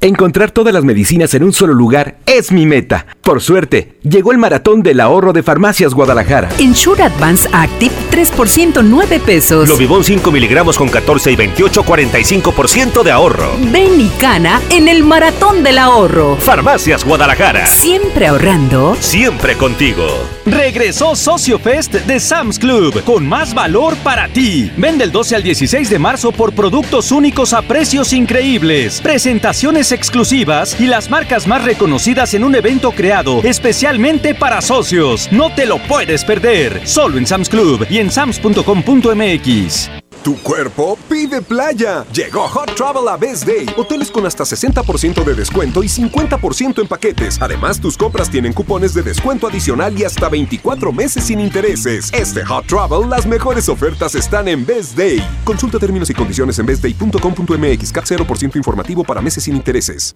Encontrar 0.00 0.52
todas 0.52 0.72
las 0.72 0.84
medicinas 0.84 1.34
en 1.34 1.42
un 1.42 1.52
solo 1.52 1.74
lugar 1.74 2.18
es 2.24 2.52
mi 2.52 2.66
meta. 2.66 3.04
Por 3.20 3.42
suerte, 3.42 3.98
llegó 4.04 4.30
el 4.30 4.38
maratón 4.38 4.80
del 4.84 5.00
ahorro 5.00 5.32
de 5.32 5.42
Farmacias 5.42 5.92
Guadalajara. 5.92 6.50
En 6.58 6.76
Sure 6.76 7.02
Advance 7.02 7.48
Active, 7.52 7.92
3% 8.12 8.84
9 8.84 9.20
pesos. 9.26 9.66
Globivón 9.66 10.04
5 10.04 10.30
miligramos 10.30 10.78
con 10.78 10.88
14 10.88 11.32
y 11.32 11.36
28, 11.36 11.82
45% 11.84 13.02
de 13.02 13.10
ahorro. 13.10 13.50
Ven 13.72 14.00
y 14.00 14.08
cana 14.20 14.60
en 14.70 14.86
el 14.86 15.02
maratón 15.02 15.64
del 15.64 15.78
ahorro. 15.78 16.36
Farmacias 16.36 17.04
Guadalajara. 17.04 17.66
Siempre 17.66 18.28
ahorrando. 18.28 18.96
Siempre 19.00 19.56
contigo. 19.56 20.06
Regresó 20.46 21.16
Socio 21.16 21.58
Fest 21.58 21.94
de 21.94 22.20
Sam's 22.20 22.60
Club 22.60 23.02
con 23.02 23.26
más 23.26 23.52
valor 23.52 23.96
para 24.04 24.28
ti. 24.28 24.70
Ven 24.76 24.96
del 24.96 25.10
12 25.10 25.34
al 25.34 25.42
16 25.42 25.90
de 25.90 25.98
marzo 25.98 26.30
por 26.30 26.52
productos 26.52 27.10
únicos 27.10 27.52
a 27.52 27.62
precios 27.62 28.12
increíbles, 28.12 29.00
presentaciones 29.00 29.87
exclusivas 29.92 30.80
y 30.80 30.86
las 30.86 31.10
marcas 31.10 31.46
más 31.46 31.64
reconocidas 31.64 32.34
en 32.34 32.44
un 32.44 32.54
evento 32.54 32.92
creado 32.92 33.40
especialmente 33.42 34.34
para 34.34 34.60
socios. 34.60 35.28
No 35.32 35.54
te 35.54 35.66
lo 35.66 35.78
puedes 35.78 36.24
perder. 36.24 36.86
Solo 36.86 37.18
en 37.18 37.26
Sam's 37.26 37.48
Club 37.48 37.86
y 37.90 37.98
en 37.98 38.10
sams.com.mx. 38.10 40.07
Tu 40.28 40.36
cuerpo 40.42 40.98
pide 41.08 41.40
playa. 41.40 42.04
Llegó 42.12 42.42
Hot 42.48 42.74
Travel 42.74 43.08
a 43.08 43.16
Best 43.16 43.46
Day. 43.46 43.64
Hoteles 43.78 44.10
con 44.10 44.26
hasta 44.26 44.44
60% 44.44 45.24
de 45.24 45.34
descuento 45.34 45.82
y 45.82 45.86
50% 45.86 46.82
en 46.82 46.86
paquetes. 46.86 47.40
Además, 47.40 47.80
tus 47.80 47.96
compras 47.96 48.28
tienen 48.28 48.52
cupones 48.52 48.92
de 48.92 49.02
descuento 49.02 49.46
adicional 49.46 49.98
y 49.98 50.04
hasta 50.04 50.28
24 50.28 50.92
meses 50.92 51.24
sin 51.24 51.40
intereses. 51.40 52.12
Este 52.12 52.44
Hot 52.44 52.66
Travel, 52.66 53.08
las 53.08 53.26
mejores 53.26 53.70
ofertas 53.70 54.14
están 54.14 54.48
en 54.48 54.66
Best 54.66 54.98
Day. 54.98 55.26
Consulta 55.44 55.78
términos 55.78 56.10
y 56.10 56.12
condiciones 56.12 56.58
en 56.58 56.66
bestday.com.mx. 56.66 57.90
CAT 57.90 58.04
0% 58.04 58.56
informativo 58.56 59.04
para 59.04 59.22
meses 59.22 59.44
sin 59.44 59.56
intereses. 59.56 60.14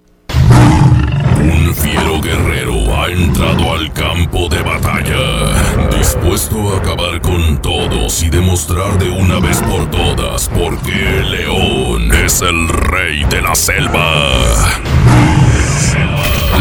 Un 1.42 1.74
fiero 1.74 2.20
guerrero 2.20 2.96
ha 2.96 3.08
entrado 3.08 3.72
al 3.72 3.92
campo 3.92 4.48
de 4.48 4.62
batalla, 4.62 5.88
dispuesto 5.98 6.72
a 6.72 6.78
acabar 6.78 7.20
con 7.20 7.60
todos 7.60 8.22
y 8.22 8.30
demostrar 8.30 8.96
de 9.00 9.10
una 9.10 9.40
vez 9.40 9.60
por 9.62 9.90
todas 9.90 10.48
por 10.50 10.78
qué 10.82 11.18
el 11.18 11.32
león 11.32 12.12
es 12.24 12.42
el 12.42 12.68
rey 12.68 13.24
de 13.24 13.42
la 13.42 13.56
selva. 13.56 14.52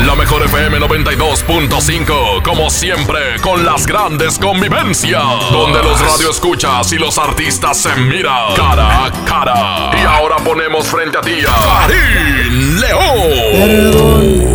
La 0.07 0.15
mejor 0.15 0.41
FM 0.41 0.79
92.5, 0.79 2.41
como 2.41 2.71
siempre, 2.71 3.39
con 3.41 3.63
las 3.63 3.85
grandes 3.85 4.39
convivencias. 4.39 5.23
Donde 5.51 5.83
los 5.83 5.99
radioescuchas 6.01 6.91
y 6.91 6.97
los 6.97 7.19
artistas 7.19 7.77
se 7.77 7.95
miran 7.97 8.55
cara 8.55 9.05
a 9.05 9.11
cara. 9.25 9.91
Y 10.01 10.05
ahora 10.07 10.37
ponemos 10.37 10.87
frente 10.87 11.19
a 11.19 11.21
ti 11.21 11.43
a 11.47 11.87
Karim 11.87 12.79
León. 12.79 14.50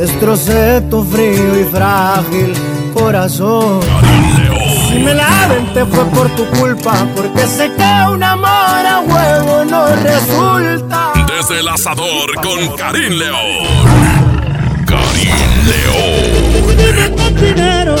Destrocé 0.00 0.80
tu 0.88 1.04
frío 1.04 1.60
y 1.60 1.64
frágil 1.64 2.54
corazón. 2.94 3.80
Si 4.88 4.94
me 4.94 5.12
la 5.12 5.28
te 5.74 5.84
fue 5.84 6.06
por 6.06 6.26
tu 6.36 6.46
culpa, 6.58 7.06
porque 7.14 7.46
sé 7.46 7.70
que 7.76 8.10
un 8.10 8.22
amor 8.22 8.48
a 8.48 9.00
huevo 9.00 9.62
no 9.66 9.88
resulta. 9.96 11.12
Desde 11.28 11.60
el 11.60 11.68
asador 11.68 12.34
con 12.36 12.76
Karim 12.78 13.12
León. 13.12 13.66
Karim 14.86 15.36
León. 15.68 16.76
Dime 16.78 17.16
con 17.16 17.34
dinero, 17.34 17.96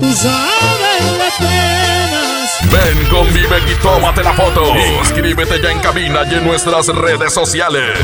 tú 0.00 0.12
sabes 0.14 1.18
las 1.18 1.34
penas. 1.40 2.72
Ven, 2.72 3.06
convive 3.10 3.58
y 3.70 3.82
tómate 3.82 4.22
la 4.22 4.32
foto. 4.32 4.72
Inscríbete 5.02 5.60
ya 5.60 5.70
en 5.72 5.80
cabina 5.80 6.20
y 6.24 6.36
en 6.36 6.46
nuestras 6.46 6.86
redes 6.86 7.34
sociales. 7.34 7.98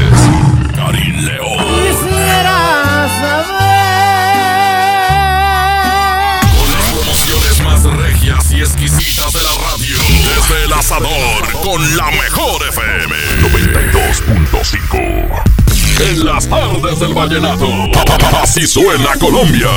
Karim 0.76 1.24
León. 1.24 1.99
Quisiera 3.20 3.28
saber. 3.34 3.44
Promociones 6.94 7.60
más 7.62 7.82
regias 7.82 8.50
y 8.50 8.60
exquisitas 8.60 9.30
de 9.32 9.42
la 9.42 9.50
radio. 9.68 9.98
Desde 9.98 10.64
el 10.64 10.72
asador 10.72 11.52
con 11.62 11.96
la 11.96 12.10
mejor 12.10 12.62
FM 12.68 13.14
92.5. 13.42 15.42
En 16.00 16.24
las 16.24 16.48
tardes 16.48 16.98
del 16.98 17.12
vallenato. 17.12 17.68
Así 18.42 18.66
suena 18.66 19.14
Colombia. 19.18 19.68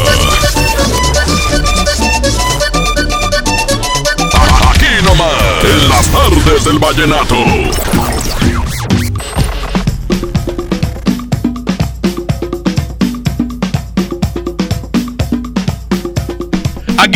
Aquí 4.69 5.03
nomás. 5.03 5.63
En 5.63 5.89
las 5.89 6.07
tardes 6.07 6.63
del 6.63 6.79
vallenato. 6.79 7.35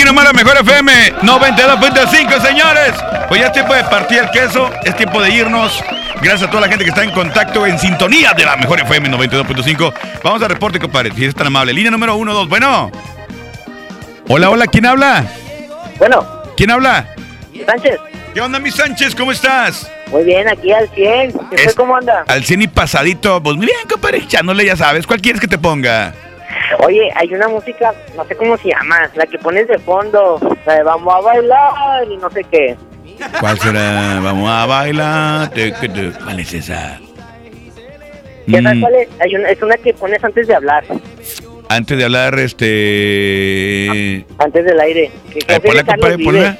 Nomás 0.07 0.23
la 0.25 0.33
mejor 0.33 0.57
FM 0.57 0.91
92.5, 1.21 2.41
señores. 2.41 2.93
Pues 3.27 3.41
ya 3.41 3.47
es 3.47 3.53
tiempo 3.53 3.73
de 3.73 3.83
partir 3.83 4.19
el 4.19 4.29
queso, 4.31 4.69
es 4.85 4.95
tiempo 4.95 5.21
de 5.21 5.29
irnos. 5.31 5.83
Gracias 6.21 6.43
a 6.43 6.49
toda 6.49 6.61
la 6.61 6.67
gente 6.69 6.83
que 6.85 6.89
está 6.89 7.03
en 7.03 7.11
contacto, 7.11 7.65
en 7.67 7.77
sintonía 7.77 8.33
de 8.33 8.45
la 8.45 8.55
mejor 8.55 8.79
FM 8.79 9.09
92.5. 9.09 9.93
Vamos 10.23 10.41
al 10.41 10.49
reporte, 10.49 10.79
compadre, 10.79 11.11
si 11.13 11.25
es 11.25 11.35
tan 11.35 11.47
amable. 11.47 11.73
Línea 11.73 11.91
número 11.91 12.15
1, 12.15 12.33
2, 12.33 12.49
bueno. 12.49 12.91
Hola, 14.29 14.49
hola, 14.49 14.67
¿quién 14.67 14.85
habla? 14.85 15.25
Bueno. 15.97 16.25
¿Quién 16.55 16.71
habla? 16.71 17.05
Sánchez. 17.65 17.97
¿Qué 18.33 18.41
onda, 18.41 18.59
mi 18.59 18.71
Sánchez? 18.71 19.13
¿Cómo 19.15 19.31
estás? 19.31 19.89
Muy 20.11 20.23
bien, 20.23 20.47
aquí 20.47 20.71
al 20.71 20.87
100. 20.89 21.31
¿Y 21.31 21.35
usted 21.55 21.59
Es- 21.69 21.75
cómo 21.75 21.95
anda? 21.97 22.23
Al 22.27 22.43
100 22.43 22.61
y 22.61 22.67
pasadito. 22.67 23.41
Pues 23.43 23.57
muy 23.57 23.65
bien, 23.65 23.77
compadre, 23.89 24.19
echándole, 24.19 24.63
ya 24.65 24.75
sabes. 24.77 25.05
¿Cuál 25.05 25.21
quieres 25.21 25.41
que 25.41 25.47
te 25.47 25.57
ponga? 25.57 26.13
Oye, 26.79 27.09
hay 27.15 27.33
una 27.33 27.47
música, 27.47 27.93
no 28.15 28.25
sé 28.25 28.35
cómo 28.35 28.57
se 28.57 28.69
llama, 28.69 29.09
la 29.15 29.25
que 29.25 29.37
pones 29.39 29.67
de 29.67 29.77
fondo, 29.79 30.39
la 30.65 30.75
de 30.75 30.83
vamos 30.83 31.13
a 31.15 31.19
bailar 31.21 32.11
y 32.11 32.17
no 32.17 32.29
sé 32.29 32.43
qué. 32.43 32.75
¿Cuál 33.39 33.57
será? 33.59 34.19
Vamos 34.21 34.49
a 34.49 34.65
bailar. 34.65 35.51
¿Cuál 36.23 36.39
es 36.39 36.53
esa? 36.53 36.99
¿Ya 38.47 38.61
sabes 38.61 38.77
Mm, 38.77 38.81
cuál 38.81 38.95
es? 38.95 39.07
Hay 39.19 39.35
una, 39.35 39.49
es 39.49 39.61
una 39.61 39.75
que 39.77 39.93
pones 39.93 40.23
antes 40.23 40.47
de 40.47 40.55
hablar, 40.55 40.83
antes 41.69 41.97
de 41.97 42.03
hablar, 42.05 42.37
este. 42.39 44.25
antes 44.37 44.65
del 44.65 44.79
aire. 44.79 45.11
Ponla, 45.65 45.83
compadre, 45.83 46.17
ponla. 46.23 46.57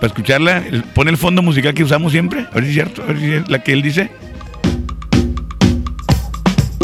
Para 0.00 0.06
escucharla. 0.06 0.56
El- 0.58 0.82
Pon 0.84 1.08
el 1.08 1.16
fondo 1.16 1.42
musical 1.42 1.74
que 1.74 1.84
usamos 1.84 2.12
siempre. 2.12 2.46
A 2.50 2.54
ver 2.54 2.64
si 2.64 2.70
es 2.70 2.74
cierto. 2.74 3.02
A 3.02 3.06
ver 3.06 3.18
si 3.18 3.32
es 3.34 3.48
la 3.48 3.62
que 3.62 3.72
él 3.72 3.82
dice. 3.82 4.10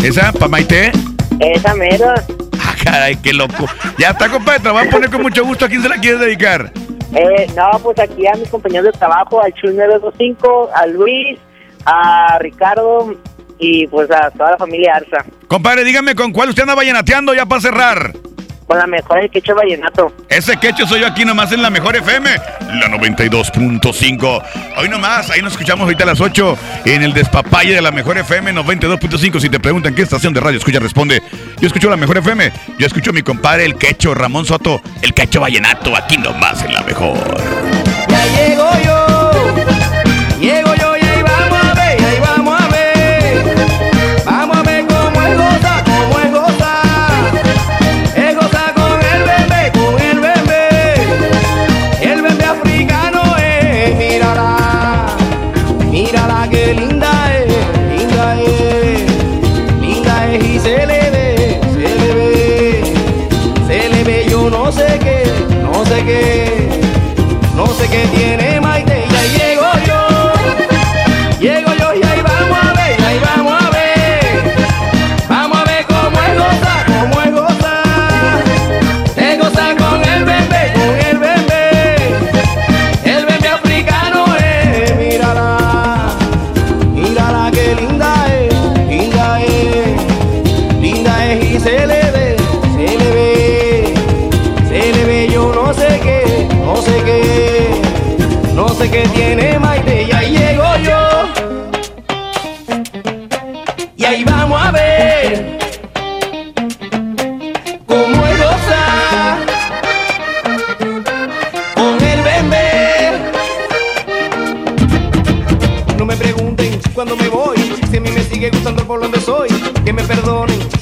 ¿Esa? 0.05 0.33
¿Pa 0.33 0.47
Maite? 0.49 0.93
Esa 1.41 1.74
mera. 1.74 2.14
Ah, 2.61 2.74
caray, 2.82 3.16
qué 3.16 3.32
loco. 3.32 3.66
Ya 3.99 4.11
está, 4.11 4.28
compadre. 4.28 4.61
Te 4.61 4.66
la 4.66 4.72
voy 4.72 4.86
a 4.86 4.91
poner 4.91 5.11
con 5.11 5.22
mucho 5.22 5.45
gusto. 5.45 5.64
¿A 5.64 5.68
quién 5.68 5.82
se 5.82 5.89
la 5.89 5.97
quieres 5.97 6.20
dedicar? 6.20 6.72
Eh, 7.14 7.47
no, 7.57 7.70
pues 7.82 7.99
aquí 7.99 8.26
a 8.26 8.36
mis 8.36 8.49
compañeros 8.49 8.93
de 8.93 8.99
trabajo, 8.99 9.43
al 9.43 9.53
Chuy 9.55 9.74
925, 9.74 10.70
a 10.74 10.86
Luis, 10.86 11.39
a 11.86 12.39
Ricardo 12.39 13.14
y 13.59 13.86
pues 13.86 14.11
a 14.11 14.30
toda 14.30 14.53
la 14.53 14.59
familia 14.59 14.97
Arza. 14.97 15.24
Compadre, 15.47 15.84
dígame 15.84 16.14
con 16.14 16.32
cuál 16.32 16.51
usted 16.51 16.62
anda 16.62 16.74
vallenateando 16.74 17.34
ya 17.34 17.47
para 17.47 17.61
cerrar. 17.61 18.12
Con 18.69 18.79
la 18.79 18.87
mejor 18.87 19.19
el 19.19 19.31
quecho 19.31 19.55
vallenato. 19.55 20.12
Ese 20.29 20.59
quecho 20.59 20.87
soy 20.87 21.01
yo 21.01 21.07
aquí 21.07 21.25
nomás 21.25 21.51
en 21.53 21.62
la 21.62 21.71
mejor 21.71 21.97
FM, 21.97 22.31
la 22.79 22.89
92.5. 22.89 24.43
Hoy 24.77 24.89
nomás, 24.91 25.31
ahí 25.31 25.41
nos 25.41 25.53
escuchamos 25.53 25.85
ahorita 25.85 26.05
a 26.05 26.09
las 26.09 26.21
8 26.21 26.59
en 26.85 27.03
el 27.03 27.14
despapalle 27.14 27.75
de 27.75 27.81
la 27.81 27.91
mejor 27.91 28.19
FM 28.19 28.53
92.5. 28.53 29.41
Si 29.41 29.49
te 29.49 29.59
preguntan 29.59 29.95
qué 29.95 30.03
estación 30.03 30.35
de 30.35 30.41
radio 30.41 30.59
escucha, 30.59 30.81
responde. 30.81 31.23
Yo 31.61 31.66
escucho 31.66 31.89
la 31.89 31.97
mejor 31.97 32.19
FM. 32.19 32.53
Yo 32.79 32.87
escucho 32.87 33.11
a 33.11 33.14
mi 33.14 33.23
compadre 33.23 33.64
el 33.64 33.77
quecho 33.77 34.14
Ramón 34.14 34.45
Soto, 34.45 34.83
el 35.01 35.14
quecho 35.14 35.41
vallenato, 35.41 35.97
aquí 35.97 36.19
nomás 36.19 36.62
en 36.62 36.75
la 36.75 36.83
mejor. 36.83 37.58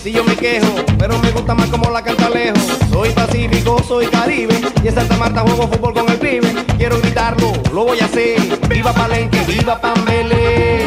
Si 0.06 0.12
yo 0.12 0.22
me 0.22 0.36
quejo, 0.36 0.72
pero 1.00 1.18
me 1.18 1.32
gusta 1.32 1.52
más 1.52 1.68
como 1.68 1.90
la 1.90 2.00
canta 2.00 2.30
lejos. 2.30 2.62
Soy 2.92 3.10
pacífico, 3.10 3.82
soy 3.82 4.06
caribe, 4.06 4.54
y 4.84 4.86
en 4.86 4.94
Santa 4.94 5.16
Marta 5.16 5.40
juego 5.40 5.66
fútbol 5.66 5.94
con 5.94 6.08
el 6.08 6.16
pibe. 6.16 6.46
Quiero 6.78 7.00
gritarlo, 7.00 7.52
lo 7.72 7.86
voy 7.86 7.98
a 7.98 8.04
hacer. 8.04 8.38
Viva 8.68 8.92
Palenque, 8.92 9.40
viva 9.48 9.80
Pambele. 9.80 10.85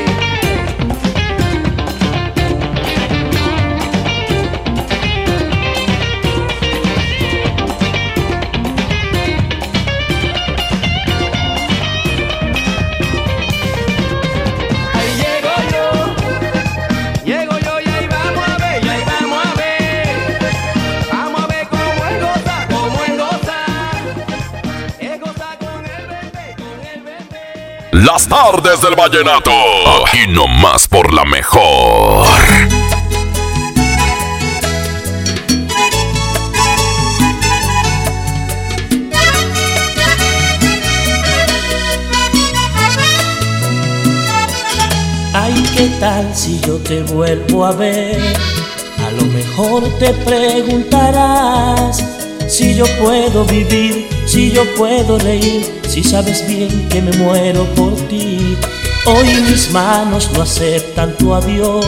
Las 28.12 28.28
tardes 28.28 28.82
del 28.82 28.96
vallenato. 28.96 29.52
Aquí 30.04 30.26
nomás 30.30 30.88
por 30.88 31.14
la 31.14 31.24
mejor. 31.26 32.26
Ay, 45.36 45.64
¿qué 45.76 45.92
tal 46.00 46.36
si 46.36 46.60
yo 46.62 46.78
te 46.78 47.04
vuelvo 47.04 47.64
a 47.64 47.74
ver? 47.74 48.20
A 49.06 49.12
lo 49.12 49.26
mejor 49.26 49.84
te 50.00 50.14
preguntarás 50.26 52.04
si 52.48 52.74
yo 52.74 52.86
puedo 53.00 53.46
vivir, 53.46 54.10
si 54.26 54.52
yo 54.52 54.64
puedo 54.74 55.20
reír 55.20 55.79
si 56.02 56.10
sabes 56.12 56.48
bien 56.48 56.88
que 56.88 57.02
me 57.02 57.12
muero 57.18 57.66
por 57.76 57.94
ti. 58.08 58.56
Hoy 59.06 59.28
mis 59.50 59.70
manos 59.72 60.32
no 60.34 60.44
aceptan 60.44 61.18
tu 61.18 61.34
adiós. 61.34 61.86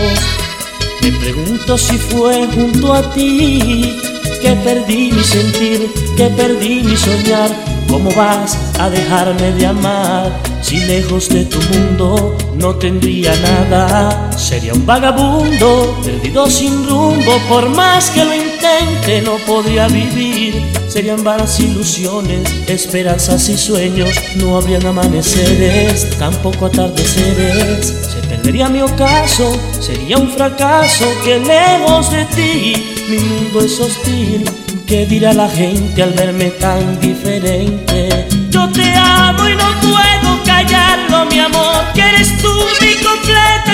Me 1.02 1.12
pregunto 1.14 1.78
si 1.78 1.98
fue 1.98 2.46
junto 2.48 2.94
a 2.94 3.14
ti 3.14 3.98
que 4.42 4.52
perdí 4.66 5.12
mi 5.14 5.24
sentir, 5.24 5.90
que 6.18 6.28
perdí 6.28 6.84
mi 6.84 6.98
soñar. 6.98 7.50
¿Cómo 7.88 8.12
vas 8.12 8.58
a 8.80 8.90
dejarme 8.90 9.54
de 9.54 9.68
amar? 9.68 10.51
Si 10.72 10.80
lejos 10.80 11.28
de 11.28 11.44
tu 11.44 11.60
mundo 11.64 12.38
no 12.56 12.74
tendría 12.76 13.36
nada, 13.36 14.32
sería 14.38 14.74
un 14.74 14.86
vagabundo, 14.86 16.00
perdido 16.02 16.50
sin 16.50 16.88
rumbo. 16.88 17.34
Por 17.50 17.68
más 17.68 18.10
que 18.10 18.24
lo 18.24 18.34
intente, 18.34 19.22
no 19.22 19.36
podría 19.46 19.90
vivir. 19.90 20.64
Serían 20.88 21.26
vanas 21.26 21.60
ilusiones, 21.60 22.50
esperanzas 22.70 23.50
y 23.50 23.58
sueños. 23.58 24.12
No 24.38 24.56
habrían 24.56 24.86
amaneceres, 24.86 26.18
tampoco 26.18 26.68
atardeceres. 26.68 27.88
Se 27.88 28.26
perdería 28.30 28.70
mi 28.70 28.82
ocaso, 28.82 29.60
sería 29.82 30.20
un 30.20 30.32
fracaso 30.32 31.04
que 31.26 31.38
lejos 31.40 32.10
de 32.12 32.24
ti 32.28 32.96
mi 33.10 33.18
mundo 33.18 33.60
es 33.60 33.78
hostil. 33.78 34.50
¿Qué 34.88 35.06
dirá 35.06 35.34
la 35.34 35.50
gente 35.50 36.02
al 36.02 36.14
verme 36.14 36.52
tan 36.52 36.98
diferente? 37.02 38.28
Yo 38.50 38.70
te 38.70 38.94
amo 38.96 39.50
y 39.50 39.56
no 39.56 39.82
puedo 39.82 40.11
callarlo, 40.64 41.26
mi 41.26 41.40
amor. 41.40 41.92
Que 41.94 42.02
eres 42.02 42.38
tú 42.38 42.54
mi 42.82 42.96
completa 43.04 43.71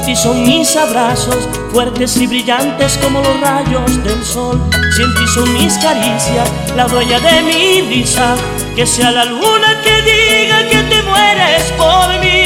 besos, 0.00 0.06
si 0.06 0.06
en 0.06 0.06
ti 0.06 0.16
son 0.16 0.42
mis 0.42 0.76
abrazos, 0.76 1.48
fuertes 1.72 2.16
y 2.16 2.26
brillantes 2.26 2.98
como 2.98 3.20
los 3.20 3.40
rayos 3.40 4.02
del 4.04 4.24
sol. 4.24 4.60
Si 4.94 5.02
en 5.02 5.14
ti 5.14 5.26
son 5.34 5.52
mis 5.54 5.76
caricias, 5.78 6.48
la 6.76 6.86
dueña 6.86 7.18
de 7.20 7.42
mi 7.42 7.80
risa, 7.82 8.34
que 8.74 8.86
sea 8.86 9.10
la 9.10 9.24
luna 9.24 9.80
que 9.82 10.02
diga 10.02 10.68
que 10.68 10.82
te 10.84 11.02
mueres 11.02 11.62
por 11.76 12.18
mí. 12.20 12.44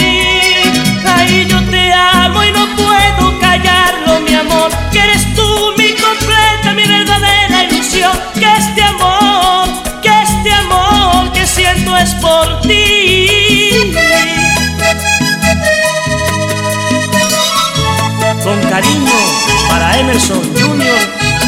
Ay, 1.06 1.46
yo 1.48 1.62
te 1.70 1.92
amo 1.92 2.42
y 2.42 2.52
no 2.52 2.66
puedo 2.76 3.40
callarlo, 3.40 4.20
mi 4.20 4.34
amor, 4.34 4.70
que 4.92 4.98
eres 4.98 5.34
tú 5.34 5.72
mi 5.76 5.92
completa, 5.94 6.72
mi 6.74 6.84
verdadera 6.86 7.64
ilusión. 7.64 8.12
Que 8.34 8.46
este 8.58 8.82
amor, 8.82 9.68
que 10.02 10.10
este 10.22 10.52
amor 10.52 11.32
que 11.32 11.46
siento 11.46 11.96
es 11.96 12.14
por 12.14 12.60
ti. 12.62 12.93
Con 18.44 18.60
cariño 18.68 19.10
para 19.70 19.98
Emerson 19.98 20.42
Jr. 20.54 20.98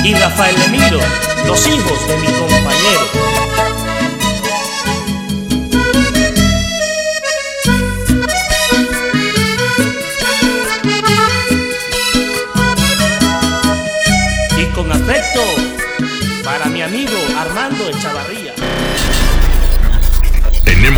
y 0.02 0.14
Rafael 0.14 0.56
Emiro, 0.62 0.98
los 1.46 1.66
hijos 1.68 2.08
de 2.08 2.16
mi 2.16 2.26
compañero. 2.26 3.00
Y 14.56 14.64
con 14.74 14.90
afecto 14.90 15.42
para 16.44 16.64
mi 16.70 16.80
amigo 16.80 17.12
Armando 17.38 17.90
Echavarría. 17.90 18.45